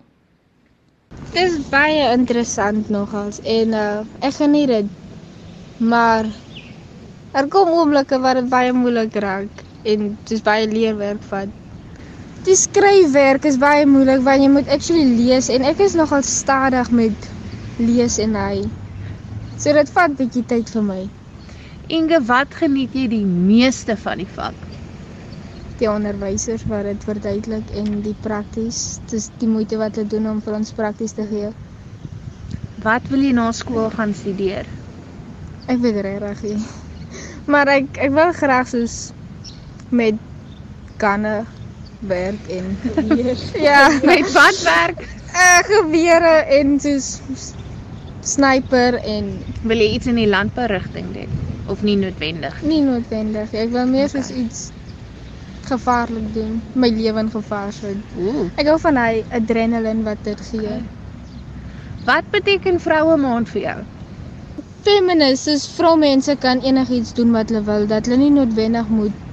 Dit 1.32 1.42
is 1.42 1.60
baie 1.70 2.10
interessant 2.12 2.90
nogals 2.92 3.40
en 3.42 3.76
uh, 3.76 4.02
ek 4.26 4.40
geniet 4.40 4.72
dit. 4.72 4.90
Maar 5.78 6.26
Er 7.36 7.48
kom 7.52 7.68
oomblikke 7.68 8.16
waar 8.24 8.38
dit 8.38 8.46
baie 8.48 8.72
moeilik 8.72 9.16
raak 9.20 9.58
en 9.92 10.04
dis 10.28 10.42
baie 10.44 10.64
leerwerk 10.70 11.24
vat. 11.28 11.50
Die 12.46 12.54
skryfwerk 12.56 13.44
is 13.50 13.58
baie 13.60 13.84
moeilik 13.84 14.22
want 14.24 14.40
jy 14.40 14.48
moet 14.54 14.70
actually 14.72 15.04
lees 15.18 15.50
en 15.52 15.66
ek 15.68 15.82
is 15.84 15.96
nogal 16.00 16.24
stadig 16.24 16.88
met 17.00 17.28
lees 17.76 18.16
en 18.24 18.38
hy. 18.40 18.62
So 19.60 19.76
dit 19.76 19.92
vat 19.98 20.16
bietjie 20.16 20.46
tyd 20.48 20.72
vir 20.72 20.86
my. 20.86 21.02
Inge, 21.86 22.18
wat 22.26 22.50
geniet 22.58 22.94
jy 22.98 23.04
die 23.12 23.22
meeste 23.22 23.94
van 24.02 24.18
die 24.18 24.26
vak? 24.34 24.56
Die 25.78 25.86
onderwysers 25.86 26.64
wat 26.66 26.88
dit 26.88 27.04
verduidelik 27.06 27.68
en 27.78 28.00
die 28.02 28.14
prakties. 28.24 28.98
Dis 29.12 29.28
die 29.38 29.46
moeite 29.46 29.78
wat 29.78 29.94
hulle 29.94 30.10
doen 30.10 30.26
om 30.32 30.40
vir 30.42 30.56
ons 30.58 30.74
prakties 30.74 31.14
te 31.14 31.28
gee. 31.30 31.52
Wat 32.82 33.06
wil 33.12 33.22
jy 33.22 33.30
na 33.38 33.52
skool 33.54 33.86
gaan 33.94 34.16
studeer? 34.18 34.66
Ek 35.70 35.78
weet 35.84 36.02
regtig 36.08 36.42
nie. 36.48 36.58
Maar 37.46 37.70
ek 37.76 38.02
ek 38.08 38.14
wil 38.18 38.34
graag 38.34 38.66
soos 38.74 38.98
met 39.94 40.18
kanne 40.98 41.38
werk 42.10 42.50
en 42.50 42.74
ja, 43.68 43.86
met 44.02 44.26
wat 44.34 44.62
werk? 44.66 45.06
Eh 45.06 45.40
uh, 45.46 45.64
gewere 45.70 46.36
en 46.58 46.78
soos 46.82 47.20
sniper 48.26 48.98
en 49.06 49.36
Wil 49.62 49.86
jy 49.86 49.92
iets 50.00 50.10
in 50.10 50.18
die 50.18 50.30
landbeurigting 50.30 51.14
doen 51.14 51.45
of 51.68 51.82
nie 51.82 51.96
noodwendig? 51.96 52.62
nie 52.62 52.80
noodwendig. 52.82 53.52
Ek 53.52 53.70
wil 53.70 53.86
meer 53.86 54.08
soos 54.08 54.30
iets 54.30 54.70
gevaarlik 55.66 56.34
doen, 56.34 56.62
my 56.74 56.88
lewe 56.88 57.18
in 57.24 57.30
gevaar 57.30 57.72
sit. 57.72 57.98
Ooh. 58.18 58.46
Ek 58.56 58.68
hou 58.70 58.78
van 58.80 58.96
hy 59.00 59.24
adrenaline 59.34 60.06
wat 60.06 60.22
dit 60.24 60.40
gee. 60.50 60.78
Wat 62.06 62.28
beteken 62.30 62.78
vroue 62.80 63.16
maand 63.18 63.50
vir 63.50 63.62
jou? 63.62 63.78
Feminist 64.86 65.50
is 65.50 65.66
vroumense 65.66 66.36
kan 66.42 66.62
enigiets 66.62 67.14
doen 67.18 67.32
wat 67.34 67.50
hulle 67.50 67.64
wil, 67.66 67.88
dat 67.90 68.06
hulle 68.06 68.20
nie 68.20 68.30
noodwendig 68.30 68.88
moet 68.88 69.24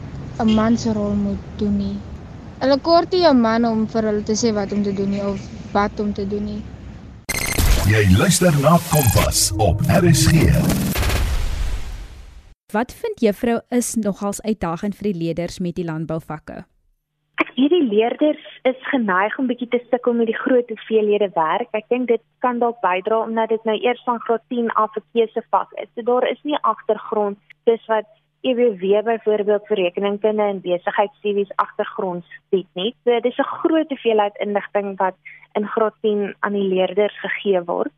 'n 0.41 0.55
man 0.57 0.77
se 0.77 0.93
rol 0.93 1.13
moet 1.13 1.43
doen 1.57 1.77
nie. 1.77 1.97
Hulle 2.59 2.77
kort 2.79 3.11
nie 3.11 3.27
'n 3.29 3.41
man 3.41 3.65
om 3.65 3.87
vir 3.87 4.09
hulle 4.09 4.23
te 4.23 4.33
sê 4.33 4.53
wat 4.53 4.71
om 4.71 4.83
te 4.83 4.93
doen 4.93 5.09
nie 5.09 5.21
of 5.21 5.39
wat 5.71 5.99
om 5.99 6.13
te 6.13 6.27
doen 6.27 6.45
nie. 6.45 6.63
Jy 7.85 8.17
luister 8.17 8.53
na 8.61 8.79
Kompas 8.89 9.51
op 9.57 9.81
RSG. 10.01 10.92
Wat 12.73 12.93
vind 12.93 13.19
juffrou 13.21 13.59
is 13.69 13.95
nogals 13.95 14.39
uitdagend 14.41 14.95
vir 14.97 15.11
die 15.11 15.17
leerders 15.17 15.59
met 15.61 15.75
die 15.77 15.83
landbouvakke? 15.85 16.63
Ek 17.43 17.51
weet 17.53 17.69
die 17.69 17.85
leerders 17.85 18.47
is 18.65 18.79
geneig 18.89 19.35
om 19.37 19.45
bietjie 19.51 19.67
te 19.69 19.79
sukkel 19.91 20.15
met 20.17 20.31
die 20.31 20.39
groot 20.39 20.71
hoeveelhede 20.73 21.29
werk. 21.35 21.69
Ek 21.77 21.85
dink 21.93 22.09
dit 22.09 22.23
kan 22.41 22.57
dalk 22.63 22.79
bydra 22.81 23.19
omdat 23.27 23.53
dit 23.53 23.69
nou 23.69 23.77
eers 23.77 24.01
van 24.07 24.17
graad 24.25 24.41
10 24.49 24.73
af 24.85 24.97
'n 24.97 25.05
keusevak 25.13 25.69
is. 25.83 25.89
So 25.93 26.01
daar 26.01 26.25
is 26.31 26.41
nie 26.41 26.57
agtergrond 26.73 27.37
dis 27.69 27.85
wat 27.93 28.09
EWW 28.41 29.03
byvoorbeeld 29.05 29.67
vir 29.67 29.77
rekeningkunde 29.77 30.43
en 30.43 30.61
besigheidstudies 30.61 31.53
agtergrond 31.55 32.25
bied 32.49 32.69
nie. 32.73 32.95
So 33.03 33.19
dis 33.19 33.37
'n 33.37 33.53
groot 33.61 33.89
hoeveelheid 33.89 34.35
inligting 34.45 34.97
wat 34.97 35.15
in 35.53 35.67
graad 35.67 35.93
10 36.01 36.35
aan 36.39 36.53
die 36.53 36.69
leerders 36.73 37.19
gegee 37.21 37.61
word. 37.63 37.93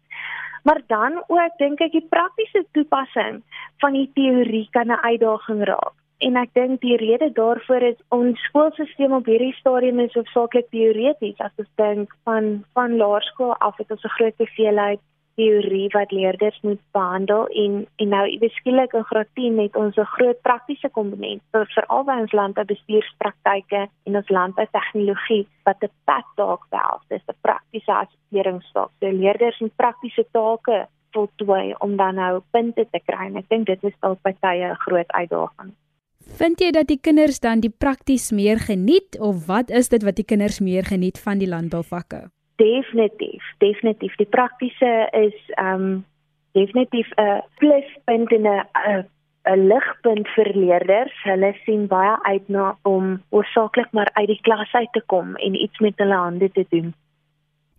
Maar 0.66 0.82
dan 0.88 1.24
ook 1.28 1.58
dink 1.62 1.82
ek 1.86 1.92
die 1.94 2.08
praktiese 2.10 2.64
toepassing 2.74 3.44
van 3.84 3.94
die 3.94 4.10
teorie 4.18 4.68
kan 4.74 4.90
'n 4.90 5.04
uitdaging 5.12 5.62
raak. 5.70 5.94
En 6.26 6.38
ek 6.42 6.54
dink 6.54 6.82
die 6.82 6.98
rede 6.98 7.30
daarvoor 7.38 7.82
is 7.82 8.00
ons 8.10 8.40
skoolstelsel 8.48 9.12
op 9.18 9.26
hierdie 9.30 9.54
stadium 9.54 10.00
is 10.00 10.14
hoofsaaklik 10.18 10.70
teoreties. 10.72 11.38
As 11.38 11.52
ons 11.62 11.70
dink 11.76 12.16
van 12.24 12.64
van 12.74 12.98
laerskool 12.98 13.54
af 13.68 13.78
het 13.78 13.92
ons 13.92 14.04
'n 14.04 14.16
groot 14.18 14.38
hoeveelheid 14.38 15.02
teorie 15.36 15.90
wat 15.94 16.12
leerders 16.12 16.58
moet 16.62 16.82
behandel 16.92 17.48
en 17.48 17.88
en 17.96 18.10
nou 18.10 18.24
beskiklik 18.40 18.94
in 18.94 19.04
graad 19.04 19.28
10 19.40 19.60
het 19.60 19.76
ons 19.76 19.98
'n 19.98 20.12
groot 20.16 20.42
praktiese 20.42 20.90
komponent 20.90 21.42
vir 21.52 21.66
veral 21.76 22.04
by 22.04 22.18
ons 22.24 22.32
landboubestuurspraktyke 22.32 23.82
en 24.08 24.16
ons 24.16 24.30
landboutegnologie 24.30 25.48
wat 25.64 25.84
'n 25.84 25.92
pad 26.06 26.26
dalk 26.36 26.64
behels. 26.70 27.04
Dis 27.08 27.28
'n 27.28 27.42
praktiese 27.42 27.92
assesseringsvak. 27.92 28.92
So 29.00 29.12
leerders 29.12 29.60
moet 29.60 29.76
praktiese 29.76 30.26
take 30.32 30.88
voltooi 31.12 31.76
om 31.80 31.96
dan 31.96 32.16
nou 32.16 32.42
punte 32.52 32.88
te 32.92 33.00
kry. 33.06 33.26
En 33.26 33.36
ek 33.36 33.50
dink 33.50 33.66
dit 33.66 33.84
is 33.84 33.98
dalk 34.00 34.22
by 34.22 34.34
tye 34.42 34.72
'n 34.72 34.84
groot 34.86 35.12
uitdaging. 35.12 35.74
Vind 36.26 36.60
jy 36.60 36.72
dat 36.72 36.88
die 36.88 37.00
kinders 37.00 37.40
dan 37.40 37.60
die 37.60 37.70
prakties 37.70 38.32
meer 38.32 38.60
geniet 38.60 39.20
of 39.20 39.46
wat 39.46 39.70
is 39.70 39.90
dit 39.90 40.04
wat 40.04 40.16
die 40.16 40.26
kinders 40.26 40.60
meer 40.60 40.84
geniet 40.84 41.20
van 41.20 41.38
die 41.38 41.48
landbouvakke? 41.48 42.35
Definitief, 42.56 43.44
definitief. 43.58 44.16
Die 44.16 44.30
praktiese 44.30 45.08
is 45.12 45.36
ehm 45.56 45.82
um, 45.82 46.06
definitief 46.56 47.10
'n 47.18 47.44
pluspunt 47.60 48.32
en 48.32 48.48
'n 48.48 49.06
'n 49.46 49.68
ligpunt 49.68 50.28
vir 50.36 50.50
leerders. 50.56 51.16
Hulle 51.24 51.54
sien 51.66 51.88
baie 51.88 52.16
uit 52.24 52.50
na 52.50 52.78
om 52.82 53.22
oorsaaklik 53.30 53.92
maar 53.92 54.10
uit 54.14 54.28
die 54.28 54.42
klas 54.42 54.72
uit 54.74 54.92
te 54.92 55.04
kom 55.06 55.36
en 55.36 55.62
iets 55.62 55.80
met 55.80 55.94
hulle 55.98 56.16
hande 56.16 56.52
te 56.52 56.66
doen. 56.70 56.94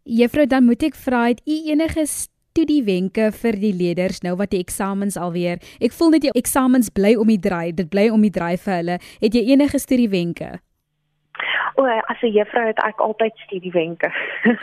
Juffrou, 0.03 0.47
dan 0.47 0.65
moet 0.65 0.83
ek 0.83 0.95
vra 0.95 1.27
het 1.27 1.41
u 1.47 1.57
enige 1.73 2.07
studiewenke 2.07 3.33
vir 3.33 3.59
die 3.61 3.73
leerders 3.75 4.23
nou 4.23 4.37
wat 4.39 4.53
die 4.55 4.63
eksamens 4.63 5.17
alweer. 5.17 5.59
Ek 5.83 5.93
voel 5.93 6.15
net 6.15 6.29
die 6.29 6.37
eksamens 6.39 6.93
bly 6.95 7.17
om 7.19 7.27
die 7.27 7.43
draai. 7.43 7.75
Dit 7.75 7.91
bly 7.91 8.09
om 8.15 8.23
die 8.23 8.31
draai 8.31 8.57
vir 8.57 8.75
hulle. 8.79 9.01
Het 9.21 9.35
jy 9.35 9.43
enige 9.51 9.79
studiewenke? 9.83 10.57
O, 11.77 11.85
as 11.85 12.21
'n 12.23 12.33
juffrou 12.33 12.67
het 12.67 12.79
ek 12.81 13.01
altyd 13.01 13.37
studiewenke. 13.37 14.09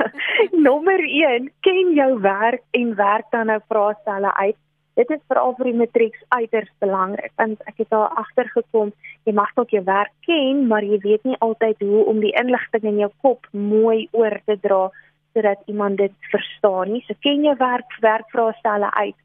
Nommer 0.67 0.99
1, 0.99 1.51
ken 1.61 1.93
jou 1.93 2.19
werk 2.21 2.63
en 2.71 2.95
werk 2.95 3.25
dan 3.29 3.45
nou 3.45 3.59
vraestelle 3.69 4.33
uit. 4.35 4.57
Dit 4.93 5.09
is 5.09 5.21
veral 5.27 5.53
vir 5.57 5.69
die 5.69 5.77
matrieks 5.77 6.23
uiters 6.29 6.69
belangrik 6.81 7.31
want 7.41 7.61
ek 7.69 7.77
het 7.81 7.89
daar 7.89 8.13
agtergekom, 8.21 8.91
jy 9.25 9.33
mag 9.33 9.53
dalk 9.57 9.69
jou 9.73 9.83
werk 9.85 10.13
ken, 10.25 10.67
maar 10.67 10.85
jy 10.85 10.99
weet 11.05 11.23
nie 11.23 11.37
altyd 11.39 11.81
hoe 11.81 12.05
om 12.05 12.19
die 12.21 12.33
inligting 12.41 12.83
in 12.83 13.01
jou 13.05 13.11
kop 13.21 13.47
mooi 13.51 14.07
oor 14.11 14.37
te 14.45 14.57
dra 14.61 14.89
sodat 15.33 15.61
iemand 15.65 15.97
dit 15.97 16.13
verstaan 16.29 16.93
nie. 16.93 17.03
So 17.07 17.13
ken 17.25 17.45
jou 17.45 17.55
werk, 17.57 17.97
werkvraestelle 18.01 18.89
uit. 18.93 19.17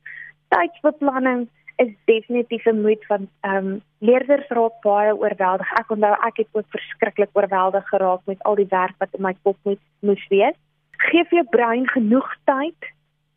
Tydsbeplanning 0.49 1.49
is 1.79 1.93
definitief 2.05 2.65
'n 2.67 2.81
moed 2.83 3.07
van 3.07 3.29
ehm 3.41 3.57
um, 3.57 3.83
leerders 3.99 4.49
raak 4.49 4.77
baie 4.83 5.17
oorweldig. 5.17 5.73
Ek 5.73 5.91
onthou 5.91 6.15
ek 6.29 6.37
het 6.37 6.49
ook 6.53 6.69
verskriklik 6.69 7.31
oorweldig 7.33 7.89
geraak 7.89 8.21
met 8.25 8.43
al 8.43 8.55
die 8.55 8.71
werk 8.71 8.95
wat 8.99 9.15
in 9.15 9.23
my 9.23 9.35
kop 9.43 9.57
moet 9.63 9.81
moes 10.01 10.25
wees. 10.29 10.59
Geef 11.11 11.31
jou 11.31 11.45
brein 11.51 11.89
genoeg 11.89 12.31
tyd 12.45 12.81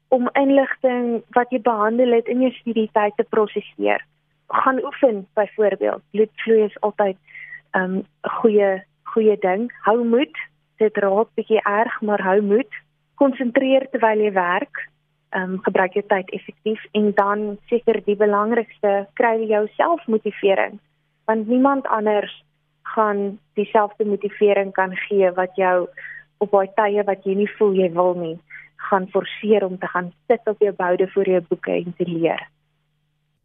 om 0.08 0.30
inligting 0.34 1.24
wat 1.38 1.50
jy 1.52 1.62
behandel 1.62 2.12
het 2.12 2.28
in 2.28 2.42
jou 2.42 2.52
studietyd 2.52 3.16
te 3.16 3.24
prosesseer. 3.30 4.02
Gaan 4.48 4.84
oefen 4.84 5.28
byvoorbeeld. 5.34 6.02
Bloedvloei 6.12 6.64
is 6.64 6.80
altyd 6.80 7.18
'n 7.74 7.80
um, 7.80 8.06
goeie 8.22 8.84
goeie 9.04 9.38
ding. 9.40 9.72
Hou 9.86 10.04
moed. 10.04 10.38
Dit 10.78 10.98
raak 10.98 11.30
bietjie 11.36 11.62
erg, 11.64 12.02
maar 12.02 12.22
hou 12.22 12.42
moed. 12.42 12.74
Konsentreer 13.16 13.88
terwyl 13.92 14.20
jy 14.20 14.32
werk. 14.32 14.91
Ehm 15.32 15.54
um, 15.56 15.60
gebruik 15.64 15.94
jou 15.96 16.04
tyd 16.08 16.30
effektief 16.36 16.82
en 16.92 17.12
dan 17.16 17.58
seker 17.72 18.02
die 18.06 18.16
belangrikste, 18.20 19.08
kry 19.16 19.38
jy 19.40 19.48
jouself 19.48 20.08
motivering. 20.08 20.80
Want 21.26 21.48
niemand 21.48 21.88
anders 21.88 22.34
gaan 22.96 23.40
dieselfde 23.56 24.06
motivering 24.06 24.74
kan 24.74 24.96
gee 25.08 25.32
wat 25.32 25.56
jou 25.56 25.88
op 26.38 26.52
daai 26.52 26.68
tye 26.76 27.04
wat 27.08 27.24
jy 27.24 27.36
nie 27.36 27.52
voel 27.58 27.78
jy 27.78 27.92
wil 27.96 28.14
nie 28.18 28.38
gaan 28.90 29.08
forceer 29.08 29.64
om 29.66 29.78
te 29.78 29.88
gaan 29.88 30.12
sit 30.28 30.48
op 30.48 30.60
jou 30.60 30.74
boude 30.74 31.08
voor 31.14 31.30
jou 31.30 31.42
boeke 31.50 31.72
en 31.72 31.94
te 31.98 32.08
leer. 32.10 32.50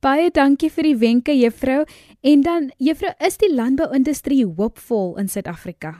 Baie 0.00 0.30
dankie 0.30 0.70
vir 0.70 0.90
die 0.90 0.98
wenke 1.00 1.34
juffrou. 1.36 1.84
En 2.22 2.42
dan 2.42 2.70
juffrou, 2.78 3.12
is 3.18 3.38
die 3.42 3.52
landbouindustrie 3.54 4.44
hoopvol 4.58 5.16
in 5.22 5.28
Suid-Afrika? 5.28 5.94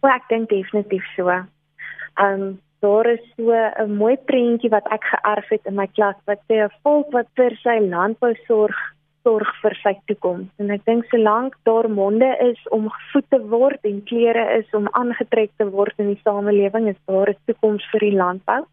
Wel, 0.00 0.12
ek 0.14 0.26
dink 0.32 0.50
definitief 0.50 1.06
so. 1.16 1.30
Ehm 1.30 2.42
um, 2.42 2.50
daar 2.80 3.06
is 3.06 3.24
so 3.36 3.52
'n 3.52 3.96
mooi 3.96 4.16
prentjie 4.16 4.70
wat 4.70 4.86
ek 4.96 5.04
geërf 5.12 5.48
het 5.48 5.66
in 5.66 5.74
my 5.74 5.86
klas 5.86 6.16
wat 6.26 6.40
sê 6.48 6.56
'n 6.64 6.76
volk 6.82 7.12
wat 7.12 7.28
vir 7.36 7.52
sy 7.62 7.76
landbou 7.78 8.34
sorg, 8.46 8.76
sorg 9.22 9.48
vir 9.62 9.74
sy 9.82 9.94
toekoms. 10.06 10.48
En 10.58 10.70
ek 10.70 10.84
dink 10.84 11.04
solank 11.04 11.54
daar 11.64 11.88
monde 11.90 12.30
is 12.40 12.68
om 12.68 12.88
gevoed 12.88 13.30
te 13.30 13.40
word 13.40 13.80
en 13.82 14.04
klere 14.04 14.44
is 14.58 14.68
om 14.72 14.88
aangetrek 14.92 15.50
te 15.56 15.70
word 15.70 15.94
in 15.98 16.06
die 16.14 16.20
samelewing, 16.24 16.88
is 16.88 17.00
daar 17.06 17.28
'n 17.30 17.36
toekoms 17.46 17.84
vir 17.90 18.00
die 18.00 18.16
landbou. 18.16 18.64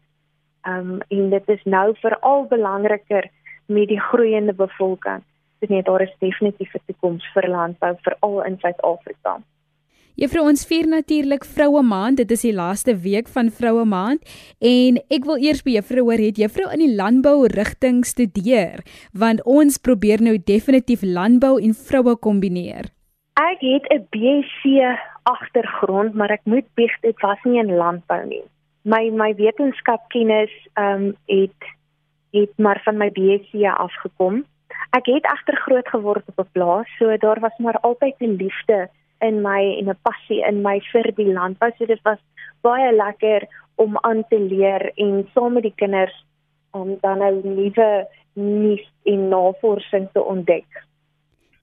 Ehm 0.66 0.90
um, 0.90 1.00
en 1.08 1.30
dit 1.30 1.48
is 1.48 1.64
nou 1.64 1.94
veral 1.94 2.46
belangriker 2.48 3.30
met 3.66 3.88
die 3.88 4.00
groeiende 4.00 4.54
bevolking. 4.54 5.22
Dit 5.60 5.68
net 5.68 5.84
daar 5.84 6.02
is 6.02 6.16
definitief 6.18 6.74
'n 6.74 6.86
toekoms 6.86 7.24
vir 7.34 7.48
landbou 7.48 7.96
veral 8.02 8.44
in 8.44 8.58
Suid-Afrika. 8.58 9.40
Juffrou, 10.18 10.48
ons 10.50 10.64
vier 10.66 10.88
natuurlik 10.90 11.44
Vroue 11.46 11.78
Maand. 11.86 12.18
Dit 12.18 12.32
is 12.34 12.40
die 12.42 12.50
laaste 12.50 12.96
week 13.04 13.28
van 13.30 13.52
Vroue 13.54 13.84
Maand 13.86 14.24
en 14.58 14.96
ek 15.14 15.28
wil 15.28 15.38
eers 15.38 15.60
by 15.62 15.76
juffrou 15.76 16.02
hoor, 16.08 16.18
het 16.18 16.40
juffrou 16.42 16.66
in 16.74 16.82
die 16.82 16.96
landbou 16.98 17.46
rigting 17.52 18.00
studeer? 18.02 18.82
Want 19.14 19.44
ons 19.46 19.78
probeer 19.78 20.18
nou 20.26 20.34
definitief 20.50 21.04
landbou 21.06 21.52
en 21.62 21.76
vroue 21.84 22.16
kombineer. 22.18 22.90
Ek 23.38 23.62
het 23.62 23.86
'n 23.94 24.08
BSc 24.10 24.66
agtergrond, 25.22 26.18
maar 26.18 26.34
ek 26.34 26.42
moet 26.50 26.66
bieg 26.74 26.98
dit 27.06 27.22
was 27.22 27.38
nie 27.44 27.62
in 27.62 27.76
landbou 27.78 28.26
nie. 28.26 28.42
My 28.82 29.10
my 29.14 29.34
wetenskapkennis 29.38 30.50
ehm 30.74 31.14
um, 31.14 31.16
het 31.30 31.62
het 32.34 32.58
maar 32.58 32.80
van 32.82 32.98
my 32.98 33.10
BSc 33.14 33.54
afgekom. 33.70 34.44
Ek 34.90 35.06
het 35.06 35.24
egter 35.30 35.56
groot 35.62 35.88
geword 35.88 36.24
op 36.26 36.38
'n 36.42 36.52
plaas, 36.52 36.88
so 36.98 37.16
daar 37.16 37.40
was 37.40 37.56
maar 37.58 37.78
altyd 37.86 38.14
'n 38.18 38.34
liefde 38.34 38.90
in 39.20 39.42
my 39.42 39.62
en 39.78 39.88
'n 39.88 39.98
passie 40.02 40.42
in 40.48 40.62
my 40.62 40.80
vir 40.92 41.12
die 41.16 41.32
landbou. 41.32 41.70
So 41.78 41.86
dit 41.86 42.00
was 42.04 42.18
baie 42.62 42.92
lekker 42.92 43.46
om 43.76 43.98
aan 44.02 44.24
te 44.28 44.38
leer 44.38 44.92
en 44.96 45.28
saam 45.34 45.52
met 45.52 45.62
die 45.62 45.76
kinders 45.76 46.24
om 46.70 46.96
dan 47.00 47.18
nou 47.18 47.40
nuwe 47.44 48.06
nuus 48.32 48.84
en 49.04 49.28
navorsing 49.28 50.08
te 50.12 50.22
ontdek. 50.22 50.66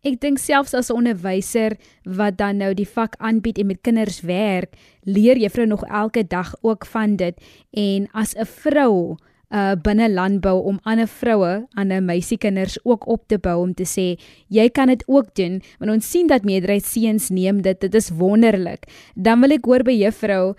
Ek 0.05 0.19
dink 0.21 0.37
selfs 0.37 0.75
as 0.77 0.91
'n 0.91 0.97
onderwyser 1.01 1.77
wat 2.03 2.37
dan 2.37 2.57
nou 2.57 2.73
die 2.73 2.87
vak 2.87 3.15
aanbied 3.17 3.57
en 3.57 3.67
met 3.67 3.81
kinders 3.81 4.21
werk, 4.21 4.75
leer 5.03 5.37
juffrou 5.37 5.65
nog 5.65 5.83
elke 5.83 6.27
dag 6.27 6.53
ook 6.61 6.85
van 6.85 7.15
dit 7.15 7.35
en 7.73 8.07
as 8.13 8.35
'n 8.35 8.45
vrou 8.45 9.17
uh 9.55 9.75
binne 9.79 10.09
landbou 10.11 10.57
om 10.71 10.81
ander 10.83 11.07
vroue, 11.07 11.53
ander 11.79 12.03
meisiekinders 12.03 12.75
ook 12.83 13.07
op 13.07 13.23
te 13.27 13.39
bou 13.39 13.55
om 13.61 13.73
te 13.73 13.87
sê 13.87 14.07
jy 14.51 14.67
kan 14.69 14.91
dit 14.91 15.03
ook 15.07 15.31
doen 15.39 15.61
want 15.79 15.91
ons 15.91 16.11
sien 16.11 16.27
dat 16.27 16.43
meerderheid 16.43 16.83
seuns 16.83 17.29
neem 17.29 17.61
dit 17.61 17.79
dit 17.79 17.95
is 17.95 18.11
wonderlik. 18.11 18.85
Dan 19.15 19.41
wil 19.41 19.55
ek 19.55 19.65
hoor 19.65 19.87
by 19.87 19.95
juffrou 19.95 20.55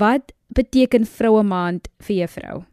wat 0.00 0.32
beteken 0.56 1.04
vroue 1.04 1.44
maand 1.44 1.92
vir 2.00 2.24
juffrou? 2.24 2.64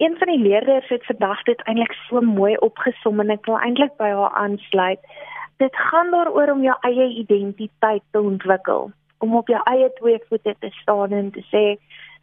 een 0.00 0.16
van 0.18 0.28
die 0.32 0.38
leerders 0.48 0.88
het 0.88 1.04
vandag 1.04 1.42
dit 1.42 1.62
eintlik 1.68 1.92
so 1.92 2.20
mooi 2.20 2.54
opgesom 2.56 3.20
en 3.20 3.32
ek 3.34 3.44
wil 3.44 3.58
eintlik 3.60 3.92
by 4.00 4.08
haar 4.08 4.32
aansluit. 4.42 5.02
Dit 5.60 5.76
gaan 5.76 6.08
daaroor 6.14 6.54
om 6.54 6.62
jou 6.64 6.76
eie 6.88 7.08
identiteit 7.20 8.02
te 8.10 8.20
ontwikkel, 8.20 8.88
om 9.20 9.36
op 9.36 9.52
jou 9.52 9.60
eie 9.72 9.90
twee 9.98 10.16
voete 10.28 10.54
te 10.64 10.70
staan 10.78 11.12
en 11.12 11.28
te 11.36 11.44
sê, 11.50 11.64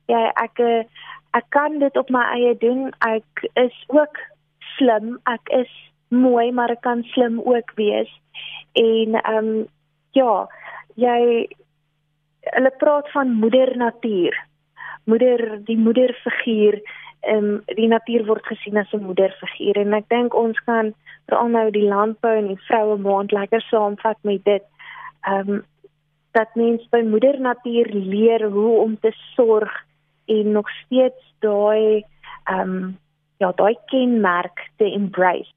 ja, 0.07 0.31
ek 0.43 0.59
ek 1.37 1.49
kan 1.53 1.79
dit 1.79 1.97
op 1.97 2.09
my 2.09 2.23
eie 2.33 2.55
doen. 2.57 2.89
Ek 3.05 3.47
is 3.59 3.75
ook 3.93 4.17
slim. 4.77 5.17
Ek 5.29 5.51
is 5.53 5.71
mooi, 6.09 6.51
maar 6.51 6.71
ek 6.73 6.81
kan 6.81 7.03
slim 7.13 7.39
ook 7.43 7.75
wees. 7.79 8.11
En 8.73 9.19
ehm 9.21 9.37
um, 9.37 9.65
ja, 10.17 10.47
jy 10.95 11.47
hulle 12.55 12.71
praat 12.79 13.11
van 13.11 13.33
moeder 13.41 13.75
natuur. 13.77 14.37
Moeder, 15.03 15.59
die 15.65 15.77
moederfiguur 15.77 16.81
ehm 17.27 17.37
um, 17.37 17.61
die 17.75 17.89
natuur 17.91 18.25
word 18.25 18.45
gesien 18.45 18.77
as 18.77 18.93
'n 18.93 19.03
moederfiguur 19.03 19.77
en 19.77 19.93
ek 19.93 20.09
dink 20.09 20.35
ons 20.35 20.59
kan 20.65 20.93
veral 21.27 21.49
nou 21.49 21.71
die 21.71 21.87
landbou 21.87 22.35
en 22.37 22.47
die 22.47 22.63
vroue 22.67 22.97
maand 22.97 23.31
lekker 23.31 23.61
saamvat 23.61 24.17
met 24.21 24.43
dit. 24.45 24.63
Ehm 25.27 25.49
um, 25.49 25.65
dat 26.31 26.55
mens 26.55 26.89
by 26.89 27.01
moeder 27.01 27.39
natuur 27.39 27.87
leer 27.91 28.43
hoe 28.49 28.79
om 28.79 28.99
te 28.99 29.11
sorg 29.35 29.86
en 30.27 30.51
nog 30.51 30.69
steeds 30.69 31.33
daai 31.39 32.05
ehm 32.43 32.59
um, 32.59 32.97
ja, 33.37 33.51
daai 33.55 33.75
kenmerk 33.85 34.69
te 34.77 34.91
embrace. 34.91 35.51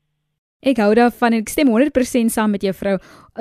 Ek 0.61 0.77
hou 0.77 0.91
daarvan 0.93 1.33
en 1.33 1.41
ek 1.41 1.49
stem 1.49 1.71
100% 1.73 2.29
saam 2.29 2.51
met 2.53 2.61
jou 2.61 2.75
vrou. 2.77 2.99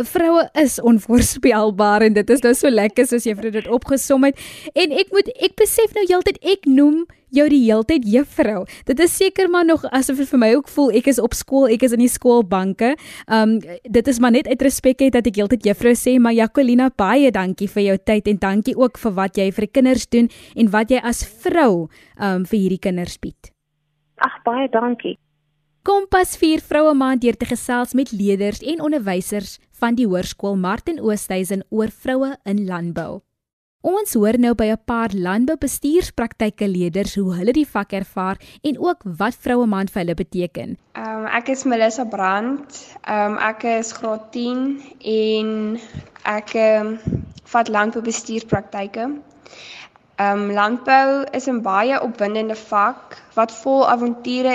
Vroue 0.08 0.46
is 0.62 0.78
onvoorspelbaar 0.80 2.06
en 2.06 2.14
dit 2.16 2.30
is 2.32 2.44
nou 2.46 2.54
so 2.56 2.72
lekker 2.72 3.10
soos 3.10 3.28
vir 3.28 3.50
dit 3.52 3.68
opgesom 3.68 4.24
het. 4.24 4.40
En 4.72 4.96
ek 4.96 5.12
moet 5.12 5.28
ek 5.36 5.58
besef 5.60 5.92
nou 5.98 6.06
heeltyd 6.08 6.40
ek 6.48 6.64
noem 6.72 7.04
jou 7.36 7.46
die 7.52 7.60
heeltyd 7.66 8.08
juffrou. 8.08 8.64
Dit 8.88 9.04
is 9.04 9.18
seker 9.20 9.52
maar 9.52 9.68
nog 9.68 9.84
asof 9.92 10.24
dit 10.24 10.32
vir 10.32 10.44
my 10.46 10.54
ook 10.56 10.72
voel 10.72 10.96
ek 11.02 11.12
is 11.12 11.20
op 11.20 11.36
skool, 11.36 11.68
ek 11.68 11.84
is 11.90 12.00
in 12.00 12.06
die 12.06 12.12
skoolbanke. 12.12 12.96
Um 13.28 13.60
dit 13.68 14.08
is 14.08 14.24
maar 14.24 14.38
net 14.40 14.48
uit 14.48 14.68
respek 14.70 15.04
het 15.10 15.20
dat 15.20 15.28
ek 15.28 15.44
heeltyd 15.44 15.68
juffrou 15.74 15.98
sê, 16.00 16.16
maar 16.24 16.40
Jacolina 16.40 16.88
baie 16.96 17.36
dankie 17.36 17.68
vir 17.68 17.90
jou 17.92 17.98
tyd 18.00 18.32
en 18.32 18.40
dankie 18.40 18.80
ook 18.80 18.98
vir 18.98 19.20
wat 19.20 19.44
jy 19.44 19.52
vir 19.52 19.68
die 19.68 19.76
kinders 19.76 20.08
doen 20.08 20.32
en 20.56 20.72
wat 20.72 20.96
jy 20.96 21.04
as 21.04 21.26
vrou 21.44 21.90
um 22.16 22.48
vir 22.48 22.64
hierdie 22.64 22.84
kinders 22.88 23.20
bied. 23.20 23.52
Ag 24.24 24.40
baie 24.48 24.72
dankie. 24.72 25.20
Kompas 25.80 26.34
vier 26.36 26.60
vroue 26.60 26.92
maand 26.92 27.22
deur 27.24 27.38
te 27.40 27.48
gesels 27.48 27.94
met 27.96 28.10
leerders 28.12 28.60
en 28.68 28.82
onderwysers 28.84 29.54
van 29.80 29.96
die 29.96 30.04
Hoërskool 30.12 30.58
Martin 30.60 30.98
Oosthuizen 31.00 31.64
oor 31.72 31.88
vroue 31.88 32.34
in 32.44 32.66
landbou. 32.68 33.22
Ons 33.88 34.18
hoor 34.20 34.36
nou 34.36 34.52
by 34.60 34.68
'n 34.74 34.82
paar 34.86 35.16
landboubestuurspraktyke 35.16 36.68
leerders 36.68 37.16
hoe 37.16 37.32
hulle 37.36 37.54
die 37.56 37.66
vak 37.66 37.94
ervaar 37.94 38.36
en 38.62 38.76
ook 38.80 39.08
wat 39.22 39.40
vroue 39.40 39.66
maand 39.66 39.92
vir 39.92 40.02
hulle 40.04 40.16
beteken. 40.20 40.78
Ehm 41.00 41.24
um, 41.24 41.26
ek 41.26 41.48
is 41.48 41.64
Melissa 41.64 42.04
Brandt. 42.04 42.84
Ehm 43.08 43.32
um, 43.32 43.38
ek 43.38 43.64
is 43.64 43.94
graad 43.94 44.32
10 44.32 44.84
en 45.00 45.80
ek 46.24 46.54
um, 46.56 47.00
vat 47.46 47.68
landboubestuurspraktyke. 47.70 49.08
Ehm 50.20 50.40
um, 50.44 50.52
landbou 50.52 51.24
is 51.32 51.48
'n 51.48 51.62
baie 51.62 52.02
opwindende 52.04 52.56
vak 52.56 53.16
wat 53.34 53.52
vol 53.64 53.88
avonture 53.88 54.52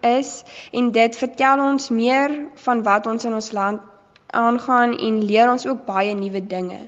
is 0.00 0.42
en 0.72 0.90
dit 0.92 1.16
vertel 1.16 1.62
ons 1.64 1.88
meer 1.88 2.34
van 2.54 2.82
wat 2.82 3.06
ons 3.06 3.24
in 3.24 3.34
ons 3.34 3.52
land 3.52 3.80
aangaan 4.26 4.96
en 4.98 5.24
leer 5.24 5.50
ons 5.50 5.66
ook 5.66 5.84
baie 5.86 6.14
nuwe 6.14 6.46
dinge. 6.46 6.78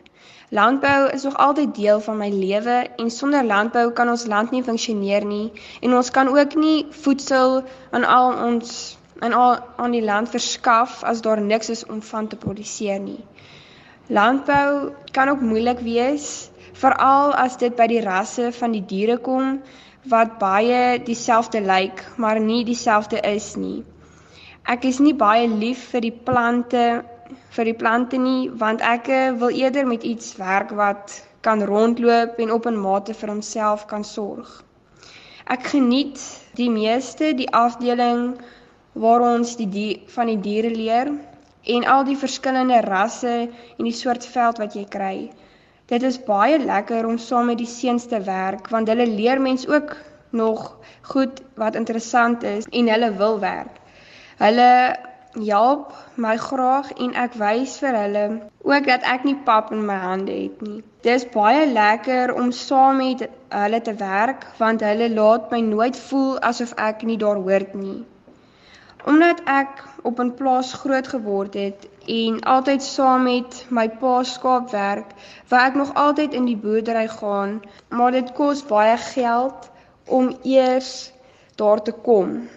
Landbou 0.50 1.10
is 1.14 1.22
nog 1.22 1.36
altyd 1.36 1.74
deel 1.74 2.00
van 2.00 2.16
my 2.16 2.28
lewe 2.28 2.76
en 2.96 3.10
sonder 3.10 3.44
landbou 3.44 3.90
kan 3.92 4.08
ons 4.08 4.26
land 4.26 4.50
nie 4.50 4.62
funksioneer 4.66 5.24
nie 5.24 5.52
en 5.80 5.94
ons 5.94 6.10
kan 6.10 6.28
ook 6.28 6.54
nie 6.54 6.86
voedsel 6.90 7.62
aan 7.90 8.04
al 8.04 8.34
ons 8.46 8.98
en 9.20 9.32
al 9.32 9.58
aan 9.76 9.94
die 9.94 10.04
land 10.04 10.28
verskaf 10.28 11.02
as 11.04 11.20
daar 11.20 11.40
niks 11.40 11.70
is 11.70 11.86
om 11.86 12.02
van 12.02 12.26
te 12.26 12.36
produseer 12.36 12.98
nie. 12.98 13.20
Landbou 14.06 14.90
kan 15.12 15.28
ook 15.28 15.40
moeilik 15.40 15.84
wees 15.86 16.50
veral 16.72 17.34
as 17.34 17.56
dit 17.60 17.76
by 17.76 17.86
die 17.86 18.02
rasse 18.02 18.50
van 18.56 18.74
die 18.74 18.82
diere 18.82 19.18
kom 19.22 19.60
wat 20.08 20.38
baie 20.38 21.02
dieselfde 21.04 21.60
lyk, 21.60 22.04
maar 22.16 22.40
nie 22.40 22.64
dieselfde 22.64 23.20
is 23.20 23.56
nie. 23.56 23.84
Ek 24.64 24.84
is 24.84 25.00
nie 25.00 25.14
baie 25.14 25.48
lief 25.48 25.90
vir 25.92 26.00
die 26.00 26.16
plante 26.28 26.84
vir 27.54 27.64
die 27.64 27.74
plante 27.78 28.18
nie, 28.18 28.48
want 28.48 28.80
ek 28.82 29.08
wil 29.38 29.50
eerder 29.54 29.86
met 29.86 30.02
iets 30.06 30.36
werk 30.38 30.70
wat 30.78 31.14
kan 31.46 31.62
rondloop 31.62 32.38
en 32.38 32.52
op 32.52 32.66
'n 32.66 32.78
mate 32.78 33.14
vir 33.14 33.28
homself 33.28 33.86
kan 33.86 34.04
sorg. 34.04 34.64
Ek 35.46 35.62
geniet 35.72 36.20
die 36.54 36.70
meeste 36.70 37.34
die 37.34 37.50
afdeling 37.50 38.38
waar 38.92 39.20
ons 39.20 39.56
die, 39.56 39.66
die 39.66 40.02
van 40.06 40.26
die 40.26 40.40
diere 40.40 40.70
leer 40.70 41.12
en 41.64 41.86
al 41.94 42.04
die 42.04 42.16
verskillende 42.16 42.80
rasse 42.80 43.48
en 43.78 43.84
die 43.84 43.96
soort 44.02 44.26
veld 44.26 44.58
wat 44.58 44.74
jy 44.74 44.84
kry. 44.84 45.30
Dit 45.90 46.02
is 46.06 46.20
baie 46.22 46.58
lekker 46.58 47.06
om 47.06 47.16
saam 47.18 47.48
met 47.50 47.58
die 47.58 47.66
seuns 47.66 48.04
te 48.06 48.20
werk 48.22 48.68
want 48.70 48.88
hulle 48.92 49.06
leer 49.10 49.40
mens 49.42 49.66
ook 49.68 49.96
nog 50.30 50.76
goed 51.02 51.40
wat 51.58 51.74
interessant 51.74 52.42
is 52.42 52.68
en 52.70 52.90
hulle 52.92 53.08
wil 53.18 53.40
werk. 53.42 53.80
Hulle 54.38 54.68
help 55.34 55.94
my 56.14 56.36
graag 56.36 56.92
en 56.92 57.16
ek 57.24 57.34
wys 57.42 57.74
vir 57.82 57.98
hulle 58.02 58.22
ook 58.70 58.86
dat 58.86 59.02
ek 59.14 59.26
nie 59.26 59.36
pap 59.50 59.74
in 59.74 59.82
my 59.86 59.98
hande 60.04 60.36
het 60.36 60.62
nie. 60.62 60.78
Dit 61.02 61.12
is 61.14 61.26
baie 61.34 61.66
lekker 61.66 62.34
om 62.34 62.54
saam 62.54 63.02
met 63.02 63.26
hulle 63.48 63.82
te 63.90 63.94
werk 63.98 64.46
want 64.62 64.86
hulle 64.86 65.10
laat 65.10 65.50
my 65.50 65.60
nooit 65.74 65.98
voel 66.06 66.38
asof 66.52 66.74
ek 66.78 67.02
nie 67.02 67.18
daar 67.18 67.42
hoort 67.42 67.74
nie. 67.74 68.04
Omdat 69.04 69.40
ek 69.44 69.84
op 70.02 70.20
'n 70.20 70.34
plaas 70.34 70.72
groot 70.72 71.08
geword 71.08 71.54
het 71.54 71.88
en 72.06 72.40
altyd 72.40 72.82
saam 72.82 73.22
met 73.22 73.66
my 73.68 73.88
pa 73.88 74.22
skaap 74.22 74.70
werk, 74.70 75.10
waar 75.48 75.66
ek 75.66 75.74
nog 75.74 75.94
altyd 75.94 76.34
in 76.34 76.44
die 76.44 76.56
boerdery 76.56 77.08
gaan, 77.08 77.62
maar 77.88 78.12
dit 78.12 78.32
kos 78.32 78.64
baie 78.66 78.96
geld 78.96 79.70
om 80.04 80.36
eers 80.42 81.12
daar 81.54 81.82
te 81.82 81.92
kom. 81.92 82.48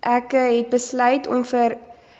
Ek 0.00 0.32
eh, 0.32 0.56
het 0.56 0.68
besluit 0.68 1.26
om 1.26 1.44
vir 1.44 1.76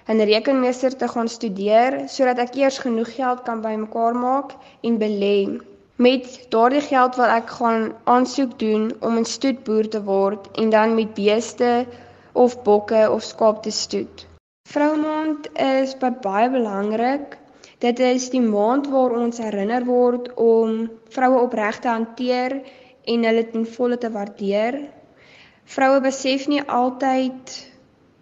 'n 0.08 0.20
rekenmeester 0.32 0.96
te 0.96 1.08
gaan 1.08 1.28
studeer 1.28 2.02
sodat 2.08 2.38
ek 2.38 2.54
eers 2.54 2.78
genoeg 2.78 3.14
geld 3.14 3.42
kan 3.42 3.60
bymekaar 3.60 4.14
maak 4.16 4.52
en 4.80 4.98
belê. 4.98 5.60
Met 5.96 6.46
daardie 6.48 6.80
geld 6.80 7.16
wil 7.16 7.32
ek 7.40 7.50
gaan 7.50 7.92
aansoek 8.04 8.58
doen 8.58 8.92
om 9.00 9.18
'n 9.18 9.24
stoetboer 9.24 9.88
te 9.88 10.02
word 10.02 10.48
en 10.52 10.70
dan 10.70 10.94
met 10.94 11.14
beeste 11.14 11.86
of 12.44 12.56
bokke 12.66 13.02
of 13.10 13.24
skaap 13.26 13.62
te 13.62 13.72
stoet. 13.74 14.26
Vroumaand 14.68 15.48
is 15.64 15.94
baie 15.98 16.48
belangrik. 16.52 17.38
Dit 17.78 18.00
is 18.02 18.28
die 18.34 18.42
maand 18.42 18.88
waar 18.92 19.14
ons 19.16 19.38
herinner 19.42 19.84
word 19.86 20.30
om 20.34 20.84
vroue 21.14 21.40
opreg 21.46 21.78
te 21.82 21.88
hanteer 21.88 22.58
en 23.14 23.26
hulle 23.28 23.44
ten 23.52 23.66
volle 23.76 23.98
te 24.02 24.10
waardeer. 24.12 24.80
Vroue 25.74 26.00
besef 26.04 26.46
nie 26.52 26.62
altyd 26.80 27.54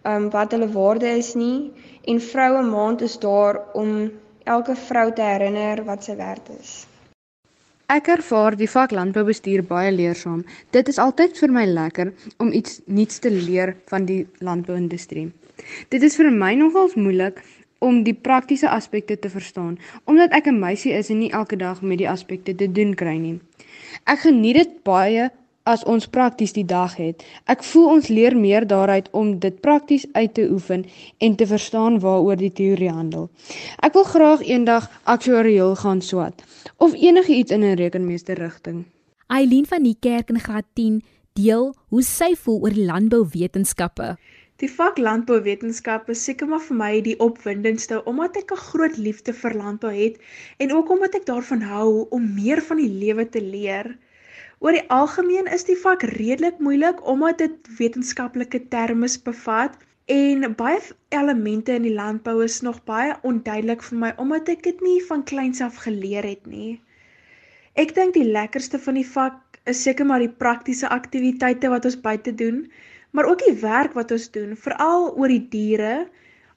um 0.07 0.29
wat 0.31 0.52
hulle 0.55 0.68
waarde 0.74 1.16
is 1.18 1.35
nie 1.35 1.72
en 2.12 2.20
vroue 2.31 2.62
maand 2.62 3.02
is 3.09 3.16
daar 3.22 3.62
om 3.74 3.96
elke 4.44 4.76
vrou 4.88 5.09
te 5.12 5.24
herinner 5.33 5.83
wat 5.88 6.07
sy 6.07 6.14
werd 6.20 6.52
is. 6.61 6.76
Ek 7.87 8.09
ervaar 8.11 8.57
die 8.59 8.66
vak 8.66 8.90
landboubestuur 8.90 9.61
baie 9.62 9.92
leersaam. 9.94 10.40
Dit 10.75 10.88
is 10.90 10.96
altyd 10.99 11.37
vir 11.38 11.53
my 11.55 11.62
lekker 11.70 12.09
om 12.42 12.49
iets 12.51 12.81
nuuts 12.90 13.20
te 13.22 13.31
leer 13.31 13.77
van 13.92 14.09
die 14.09 14.25
landbouindustrie. 14.42 15.29
Dit 15.94 16.03
is 16.03 16.16
vir 16.18 16.33
my 16.35 16.57
nogals 16.59 16.96
moeilik 16.99 17.38
om 17.79 18.01
die 18.03 18.14
praktiese 18.14 18.72
aspekte 18.75 19.14
te 19.14 19.31
verstaan 19.31 19.79
omdat 20.05 20.35
ek 20.35 20.49
'n 20.51 20.59
meisie 20.59 20.92
is 20.99 21.11
en 21.14 21.18
nie 21.22 21.31
elke 21.31 21.57
dag 21.57 21.83
met 21.83 21.99
die 21.99 22.11
aspekte 22.11 22.55
te 22.55 22.66
doen 22.66 22.94
kry 22.94 23.16
nie. 23.18 23.38
Ek 24.05 24.18
geniet 24.18 24.57
dit 24.57 24.83
baie 24.83 25.31
as 25.66 25.85
ons 25.85 26.07
prakties 26.07 26.55
die 26.55 26.64
dag 26.64 26.94
het. 26.96 27.24
Ek 27.50 27.64
voel 27.66 27.88
ons 27.96 28.09
leer 28.09 28.37
meer 28.38 28.66
daaruit 28.66 29.09
om 29.11 29.38
dit 29.42 29.61
prakties 29.61 30.07
uit 30.12 30.35
te 30.35 30.46
oefen 30.50 30.87
en 31.18 31.37
te 31.37 31.46
verstaan 31.46 31.98
waaroor 32.00 32.38
die 32.40 32.52
teorie 32.52 32.90
handel. 32.90 33.29
Ek 33.83 33.98
wil 33.98 34.07
graag 34.07 34.46
eendag 34.46 34.87
aktuariël 35.05 35.74
gaan 35.83 36.00
swat 36.02 36.44
of 36.79 36.94
enigiets 36.94 37.50
in 37.50 37.64
'n 37.64 37.76
rekenmeester 37.76 38.38
rigting. 38.38 38.85
Eileen 39.26 39.66
van 39.66 39.83
die 39.83 39.96
kerk 40.00 40.29
in 40.31 40.40
graad 40.40 40.64
10 40.74 41.02
deel 41.33 41.74
hoe 41.88 42.02
sy 42.02 42.35
voel 42.35 42.61
oor 42.61 42.74
landbouwetenskappe. 42.74 44.16
Die 44.62 44.70
vak 44.72 44.96
landbouwetenskap 44.98 46.07
is 46.12 46.22
seker 46.24 46.48
maar 46.48 46.62
vir 46.64 46.76
my 46.76 46.92
die 47.05 47.16
opwindendste 47.24 47.98
omdat 48.12 48.38
ek 48.40 48.52
'n 48.55 48.62
groot 48.68 48.96
liefde 48.96 49.33
vir 49.40 49.57
landbou 49.62 49.92
het 49.92 50.16
en 50.59 50.72
ook 50.72 50.90
omdat 50.90 51.18
ek 51.18 51.26
daarvan 51.26 51.61
hou 51.61 52.07
om 52.11 52.35
meer 52.35 52.62
van 52.68 52.81
die 52.81 52.94
lewe 53.02 53.29
te 53.29 53.42
leer. 53.42 53.98
Oor 54.64 54.77
die 54.79 54.85
algemeen 54.99 55.51
is 55.57 55.66
die 55.69 55.77
vak 55.81 56.03
redelik 56.16 56.59
moeilik 56.69 57.03
omdat 57.12 57.42
dit 57.45 57.71
wetenskaplike 57.79 58.62
terme 58.73 59.11
bevat 59.29 59.77
en 60.16 60.55
baie 60.61 60.81
elemente 61.19 61.77
in 61.77 61.87
die 61.88 61.95
landbou 61.95 62.38
is 62.45 62.62
nog 62.69 62.83
baie 62.88 63.14
onduidelik 63.31 63.85
vir 63.90 64.03
my 64.05 64.12
omdat 64.25 64.49
ek 64.55 64.66
dit 64.69 64.83
nie 64.88 64.99
van 65.11 65.25
kleins 65.33 65.61
af 65.61 65.83
geleer 65.85 66.25
het 66.25 66.47
nie. 66.47 66.81
Ek 67.75 67.95
dink 67.95 68.14
die 68.16 68.29
lekkerste 68.38 68.81
van 68.88 69.01
die 69.01 69.09
vak 69.16 69.61
is 69.73 69.83
seker 69.83 70.09
maar 70.09 70.25
die 70.25 70.37
praktiese 70.45 70.88
aktiwiteite 70.88 71.73
wat 71.73 71.88
ons 71.90 72.01
buite 72.09 72.33
doen 72.45 72.66
maar 73.16 73.25
ook 73.25 73.45
die 73.45 73.57
werk 73.61 73.92
wat 73.97 74.11
ons 74.12 74.31
doen, 74.31 74.57
veral 74.57 75.07
oor 75.16 75.33
die 75.33 75.47
diere, 75.49 76.07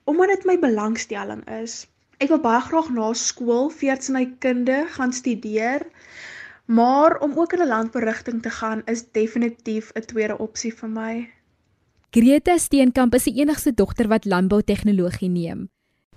omdat 0.03 0.33
dit 0.33 0.47
my 0.49 0.57
belangstelling 0.59 1.43
is. 1.61 1.85
Ek 2.19 2.31
wil 2.33 2.41
baie 2.43 2.59
graag 2.65 2.89
na 2.91 3.13
skool 3.15 3.69
veeartsenykunde 3.71 4.81
gaan 4.95 5.13
studeer, 5.15 5.85
maar 6.69 7.17
om 7.17 7.31
ook 7.35 7.53
in 7.53 7.61
'n 7.61 7.67
landberigting 7.67 8.41
te 8.41 8.49
gaan 8.49 8.81
is 8.85 9.11
definitief 9.11 9.91
'n 9.93 10.05
tweede 10.05 10.37
opsie 10.37 10.73
vir 10.73 10.89
my. 10.89 11.29
Greta 12.09 12.57
Steenkamp 12.57 13.13
is 13.13 13.23
die 13.23 13.35
enigste 13.41 13.73
dogter 13.73 14.07
wat 14.07 14.25
landboutegnologie 14.25 15.29
neem. 15.29 15.69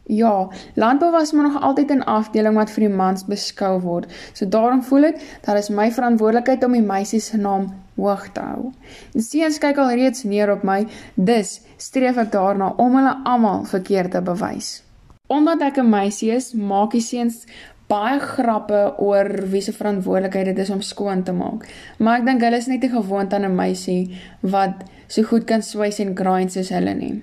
Ja, 0.02 0.50
landbou 0.74 1.10
was 1.10 1.32
maar 1.32 1.42
nog 1.42 1.62
altyd 1.62 1.90
'n 1.90 2.04
afdeling 2.04 2.54
wat 2.54 2.70
vir 2.70 2.88
die 2.88 2.96
mans 2.96 3.24
beskou 3.24 3.80
word. 3.80 4.12
So 4.32 4.48
daarom 4.48 4.82
voel 4.82 5.04
ek 5.04 5.16
dat 5.40 5.54
dit 5.54 5.62
is 5.62 5.68
my 5.68 5.92
verantwoordelikheid 5.92 6.64
om 6.64 6.72
die 6.72 6.82
meisie 6.82 7.20
se 7.20 7.36
naam 7.36 7.74
hoog 7.94 8.28
te 8.32 8.40
hou. 8.40 8.72
Die 9.12 9.22
seuns 9.22 9.58
kyk 9.58 9.76
al 9.76 9.90
reeds 9.90 10.22
neer 10.22 10.52
op 10.52 10.62
my, 10.62 10.86
dus 11.14 11.60
streef 11.76 12.16
ek 12.16 12.32
daarna 12.32 12.74
om 12.76 12.96
hulle 12.96 13.20
almal 13.24 13.64
verkeerd 13.64 14.10
te 14.10 14.22
bewys. 14.22 14.82
Omdat 15.26 15.60
ek 15.60 15.76
'n 15.78 15.88
meisie 15.88 16.30
is, 16.30 16.52
maak 16.52 16.90
die 16.90 17.00
seuns 17.00 17.46
baie 17.88 18.20
grappe 18.20 18.94
oor 18.98 19.28
wie 19.52 19.60
se 19.60 19.72
verantwoordelikheid 19.72 20.52
dit 20.52 20.58
is 20.58 20.70
om 20.70 20.80
skoon 20.80 21.22
te 21.22 21.32
maak. 21.32 21.66
Maar 21.98 22.20
ek 22.20 22.26
dink 22.26 22.46
hulle 22.46 22.56
is 22.62 22.70
net 22.70 22.82
nie 22.82 22.92
gewoond 22.92 23.34
aan 23.34 23.44
'n 23.44 23.54
meisie 23.54 24.18
wat 24.40 24.84
so 25.08 25.22
goed 25.22 25.44
kan 25.44 25.62
swys 25.62 25.98
en 25.98 26.16
grind 26.16 26.52
soos 26.52 26.68
hulle 26.68 26.94
nie. 26.94 27.22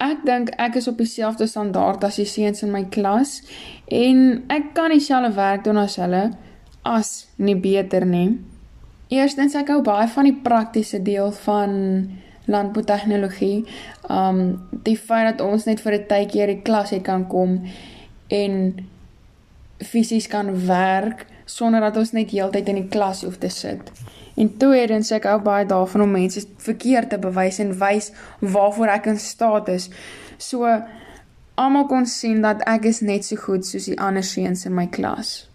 Ek 0.00 0.24
dink 0.24 0.50
ek 0.58 0.76
is 0.76 0.88
op 0.88 0.98
dieselfde 0.98 1.46
standaard 1.46 2.04
as 2.04 2.16
die 2.16 2.28
seuns 2.28 2.62
in 2.62 2.70
my 2.70 2.84
klas 2.84 3.42
en 3.88 4.44
ek 4.48 4.74
kan 4.74 4.90
dieselfde 4.90 5.34
werk 5.36 5.64
doen 5.64 5.76
as 5.76 5.96
hulle 5.96 6.30
as 6.84 7.26
nie 7.36 7.56
beter 7.56 8.04
nie. 8.06 8.38
Eerstens 9.08 9.54
ek 9.54 9.68
hou 9.68 9.82
baie 9.82 10.08
van 10.08 10.24
die 10.24 10.38
praktiese 10.42 11.02
deel 11.02 11.30
van 11.44 11.72
landboutegnologie. 12.46 13.64
Um 14.10 14.68
die 14.70 14.96
feit 14.96 15.30
dat 15.30 15.46
ons 15.46 15.64
net 15.64 15.80
vir 15.80 15.92
'n 15.92 16.06
tydjie 16.08 16.40
hier 16.40 16.46
die 16.46 16.62
klas 16.62 16.90
het 16.90 17.02
kan 17.02 17.26
kom 17.26 17.62
en 18.28 18.52
fisies 19.84 20.26
kan 20.26 20.66
werk 20.66 21.26
sonder 21.44 21.80
dat 21.80 21.96
ons 21.96 22.12
net 22.12 22.30
heeltyd 22.30 22.68
in 22.68 22.80
die 22.82 22.90
klas 22.90 23.22
hoef 23.24 23.38
te 23.38 23.48
sit. 23.52 23.90
En 24.36 24.50
tweedens 24.60 25.12
ek 25.16 25.28
hou 25.30 25.38
baie 25.40 25.66
daarvan 25.68 26.04
om 26.04 26.14
mense 26.18 26.42
verkeerd 26.60 27.12
te 27.14 27.18
bewys 27.22 27.60
en 27.62 27.72
wys 27.80 28.10
waarvoor 28.40 28.92
ek 28.98 29.10
in 29.12 29.20
staat 29.22 29.70
is. 29.72 29.88
So 30.38 30.68
almal 31.56 31.86
kon 31.88 32.06
sien 32.06 32.42
dat 32.44 32.64
ek 32.68 32.90
is 32.90 33.00
net 33.00 33.24
so 33.24 33.40
goed 33.40 33.64
soos 33.64 33.88
die 33.88 33.98
ander 34.00 34.26
seuns 34.26 34.66
in 34.68 34.74
my 34.76 34.88
klas. 34.92 35.46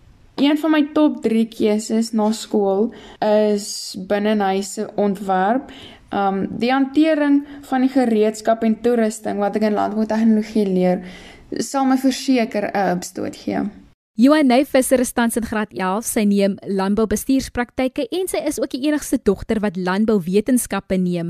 Een 0.41 0.57
van 0.57 0.73
my 0.73 0.81
top 0.95 1.19
3 1.21 1.43
keuses 1.51 2.13
na 2.17 2.31
skool 2.33 2.89
is 3.21 3.67
binnehuise 4.09 4.87
ontwerp. 4.95 5.69
Um 6.11 6.47
die 6.59 6.71
hantering 6.71 7.43
van 7.69 7.85
die 7.85 7.91
gereedskap 7.91 8.63
en 8.63 8.79
toerusting 8.81 9.43
wat 9.43 9.59
ek 9.59 9.69
in 9.69 9.77
landboutegnologie 9.77 10.65
leer, 10.67 11.05
sal 11.59 11.85
my 11.85 11.99
verseker 11.99 12.71
'n 12.71 12.97
opstoot 12.97 13.35
gee. 13.35 13.61
Johanne 14.19 14.65
Visser 14.65 14.99
is 14.99 15.13
tans 15.13 15.37
in 15.39 15.45
graad 15.47 15.71
11. 15.71 16.03
Sy 16.03 16.23
neem 16.27 16.57
landboubestuurspraktyke 16.67 18.09
en 18.11 18.25
sy 18.27 18.41
is 18.43 18.57
ook 18.59 18.73
die 18.73 18.81
enigste 18.89 19.21
dogter 19.23 19.61
wat 19.63 19.77
landbouwetenskappe 19.79 20.97
neem. 20.99 21.29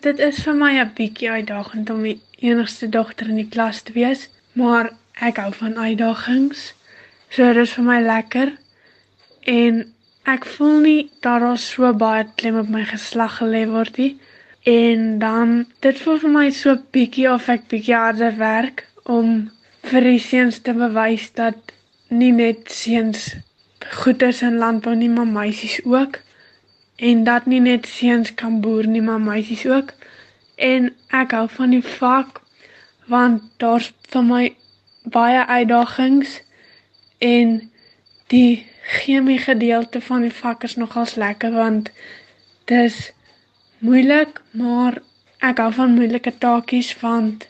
Dit 0.00 0.18
is 0.18 0.38
vir 0.40 0.56
my 0.56 0.70
'n 0.80 0.94
bietjie 0.96 1.28
uitdagend 1.28 1.90
om 1.92 2.00
die 2.02 2.16
enigste 2.40 2.88
dogter 2.88 3.28
in 3.28 3.36
die 3.36 3.48
klas 3.48 3.82
te 3.82 3.92
wees, 3.92 4.30
maar 4.54 4.88
ek 5.20 5.36
hou 5.36 5.52
van 5.52 5.76
uitdagings. 5.76 6.72
So 7.28 7.52
dit 7.52 7.62
is 7.66 7.74
vir 7.76 7.84
my 7.84 8.00
lekker 8.00 8.56
en 9.44 9.92
ek 10.24 10.46
voel 10.54 10.80
nie 10.80 11.10
dat 11.20 11.40
daar 11.44 11.58
so 11.58 11.92
baie 11.92 12.24
klem 12.36 12.56
op 12.56 12.68
my 12.68 12.84
geslag 12.84 13.38
gelê 13.42 13.66
word 13.68 13.98
nie. 13.98 14.16
En 14.64 15.18
dan 15.18 15.66
dit 15.80 16.00
voel 16.00 16.18
vir 16.18 16.30
my 16.30 16.50
so 16.50 16.80
bietjie 16.96 17.28
of 17.28 17.48
ek 17.48 17.68
bietjie 17.68 17.94
harder 17.94 18.36
werk 18.38 18.88
om 19.04 19.50
vir 19.84 20.00
die 20.00 20.18
seuns 20.18 20.62
te 20.64 20.72
bewys 20.72 21.28
dat 21.36 21.72
nie 22.12 22.32
net 22.32 22.70
seuns 22.70 23.32
goed 24.02 24.22
is 24.22 24.42
in 24.42 24.58
landbou 24.60 24.94
nie, 24.96 25.10
maar 25.10 25.26
meisies 25.26 25.80
ook. 25.84 26.18
En 26.96 27.24
dat 27.24 27.46
nie 27.46 27.60
net 27.60 27.86
seuns 27.86 28.34
kan 28.34 28.60
boer 28.60 28.86
nie, 28.86 29.02
maar 29.02 29.20
meisies 29.20 29.66
ook. 29.66 29.92
En 30.56 30.92
ek 31.10 31.32
hou 31.36 31.48
van 31.48 31.74
die 31.74 31.84
vak 31.98 32.40
want 33.10 33.42
daar's 33.58 33.90
vir 34.12 34.22
my 34.24 34.42
baie 35.10 35.46
uitdagings 35.46 36.36
en 37.18 37.56
die 38.30 38.66
chemie 38.82 39.38
gedeelte 39.38 40.00
van 40.00 40.22
die 40.22 40.34
vak 40.34 40.62
is 40.64 40.76
nogals 40.76 41.16
lekker 41.18 41.52
want 41.52 41.90
dis 42.70 43.10
moeilik, 43.78 44.40
maar 44.50 45.00
ek 45.42 45.58
hou 45.58 45.72
van 45.74 45.96
moeilike 45.98 46.32
taakies 46.38 46.92
want 47.00 47.48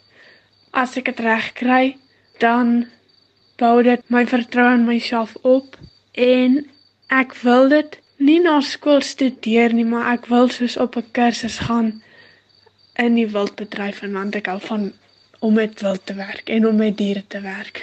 as 0.72 0.96
ek 0.96 1.10
dit 1.12 1.20
reg 1.20 1.52
kry, 1.58 1.84
dan 2.40 2.86
bou 3.62 3.82
dit 3.86 4.02
my 4.10 4.24
vertroue 4.26 4.74
in 4.78 4.86
myself 4.88 5.34
op 5.46 5.78
en 6.18 6.58
ek 7.14 7.36
wil 7.42 7.68
dit 7.72 7.98
nie 8.22 8.38
na 8.42 8.60
skool 8.62 9.02
studeer 9.02 9.74
nie, 9.74 9.86
maar 9.86 10.12
ek 10.14 10.28
wil 10.30 10.50
soos 10.50 10.76
op 10.76 10.96
'n 10.96 11.10
kursus 11.18 11.58
gaan 11.66 12.02
in 12.98 13.14
die 13.14 13.28
wildbedryf 13.34 14.02
en 14.02 14.12
want 14.18 14.36
ek 14.36 14.46
hou 14.46 14.60
van 14.60 14.92
om 15.40 15.54
met 15.54 15.80
wild 15.80 16.06
te 16.06 16.14
werk 16.14 16.48
en 16.48 16.66
om 16.66 16.76
met 16.76 16.96
diere 16.96 17.24
te 17.26 17.40
werk. 17.40 17.82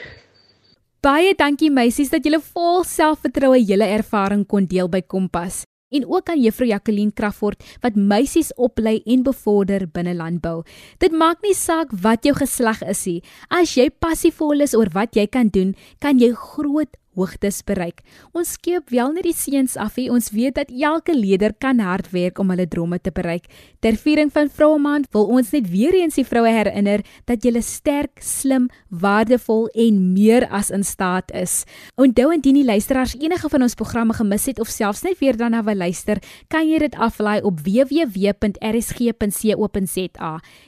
Baie 1.02 1.34
dankie 1.36 1.72
meisies 1.72 2.10
dat 2.10 2.24
julle 2.24 2.40
vol 2.40 2.84
selfvertroue 2.84 3.64
julle 3.64 3.88
ervaring 3.88 4.46
kon 4.48 4.66
deel 4.66 4.90
by 4.90 5.02
Kompas 5.02 5.69
en 5.90 6.06
ook 6.06 6.30
aan 6.30 6.42
Juffrou 6.42 6.70
Jacqueline 6.70 7.14
Crawford 7.14 7.64
wat 7.82 7.98
meisies 7.98 8.52
oplei 8.56 9.00
en 9.06 9.24
bevorder 9.26 9.88
binne 9.92 10.14
landbou. 10.16 10.62
Dit 11.02 11.16
maak 11.16 11.42
nie 11.46 11.56
saak 11.58 11.94
wat 12.04 12.28
jou 12.28 12.36
geslag 12.38 12.84
is 12.86 13.06
nie. 13.10 13.20
As 13.50 13.76
jy 13.78 13.90
passievol 13.90 14.66
is 14.66 14.76
oor 14.78 14.92
wat 14.94 15.18
jy 15.18 15.26
kan 15.28 15.50
doen, 15.54 15.76
kan 16.00 16.22
jy 16.22 16.32
groot 16.38 16.99
hoogtes 17.18 17.62
bereik. 17.68 18.02
Ons 18.34 18.54
skiep 18.58 18.90
wel 18.94 19.12
net 19.16 19.24
die 19.28 19.36
seuns 19.36 19.76
af 19.80 19.96
hier. 20.00 20.12
Ons 20.14 20.32
weet 20.36 20.56
dat 20.60 20.70
elke 20.72 21.14
leier 21.16 21.54
kan 21.60 21.80
hard 21.84 22.12
werk 22.14 22.40
om 22.40 22.50
hulle 22.54 22.68
drome 22.70 23.00
te 23.02 23.12
bereik. 23.12 23.46
Ter 23.80 23.96
viering 24.00 24.32
van 24.34 24.50
Vrouemaand 24.52 25.08
wil 25.16 25.26
ons 25.32 25.52
net 25.56 25.70
weer 25.72 25.94
eens 25.96 26.16
die 26.20 26.26
vroue 26.28 26.52
herinner 26.52 27.04
dat 27.30 27.44
jy 27.46 27.62
sterk, 27.64 28.22
slim, 28.22 28.70
waardevol 28.90 29.68
en 29.74 30.14
meer 30.14 30.48
as 30.52 30.70
in 30.72 30.84
staat 30.84 31.32
is. 31.36 31.66
Onthou 32.00 32.34
indien 32.34 32.56
die 32.60 32.66
luisteraars 32.66 33.16
enige 33.20 33.50
van 33.50 33.62
ons 33.66 33.76
programme 33.80 34.14
gemis 34.14 34.46
het 34.52 34.60
of 34.60 34.68
selfs 34.70 35.04
net 35.04 35.20
weer 35.20 35.38
daarna 35.40 35.64
wil 35.64 35.76
luister, 35.80 36.18
kan 36.48 36.68
jy 36.70 36.80
dit 36.86 36.96
aflaai 36.96 37.42
op 37.48 37.60
www.rsg.co.za. 37.66 38.40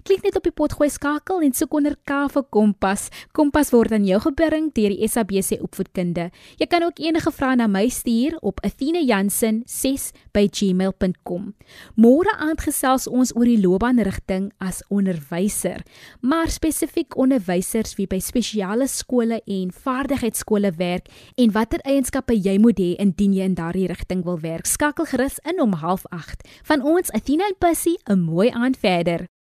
Klik 0.08 0.24
net 0.24 0.36
op 0.40 0.44
die 0.48 0.56
potgooi 0.56 0.90
skakel 0.90 1.42
en 1.46 1.54
soek 1.56 1.74
onder 1.78 1.96
K 2.08 2.28
vir 2.34 2.44
Kompas. 2.50 3.10
Kompas 3.36 3.72
word 3.76 3.92
aan 3.96 4.06
jou 4.08 4.20
gebring 4.24 4.72
deur 4.76 4.90
die 4.96 5.08
SABC 5.08 5.62
opvoedkunde. 5.62 6.31
Jy 6.58 6.68
kan 6.68 6.84
ook 6.84 7.00
enige 7.00 7.32
vrae 7.32 7.56
na 7.56 7.68
my 7.68 7.90
stuur 7.90 8.38
op 8.42 8.60
athenajansen6@gmail.com. 8.66 11.56
Môre 11.96 12.38
aand 12.38 12.62
gesels 12.62 13.08
ons 13.08 13.36
oor 13.36 13.46
die 13.46 13.62
loopbaanrigting 13.62 14.52
as 14.58 14.84
onderwyser, 14.90 15.82
maar 16.22 16.50
spesifiek 16.50 17.18
onderwysers 17.18 17.96
wie 17.96 18.08
by 18.08 18.20
spesiale 18.20 18.88
skole 18.88 19.42
en 19.46 19.72
vaardigheidsskole 19.72 20.72
werk 20.78 21.08
en 21.36 21.52
watter 21.52 21.80
eienskappe 21.84 22.36
jy 22.36 22.58
moet 22.60 22.80
hê 22.80 22.96
indien 23.00 23.34
jy 23.34 23.44
in 23.44 23.56
daardie 23.56 23.88
rigting 23.88 24.24
wil 24.24 24.40
werk. 24.40 24.66
Skakel 24.66 25.06
gerus 25.06 25.40
in 25.44 25.62
om 25.62 25.74
08:30 25.74 26.42
van 26.64 26.82
ons 26.82 27.12
Athena 27.12 27.46
en 27.48 27.56
Pussy 27.60 27.96
'n 28.10 28.20
mooi 28.20 28.50
aand 28.50 28.78
verder. 28.78 29.26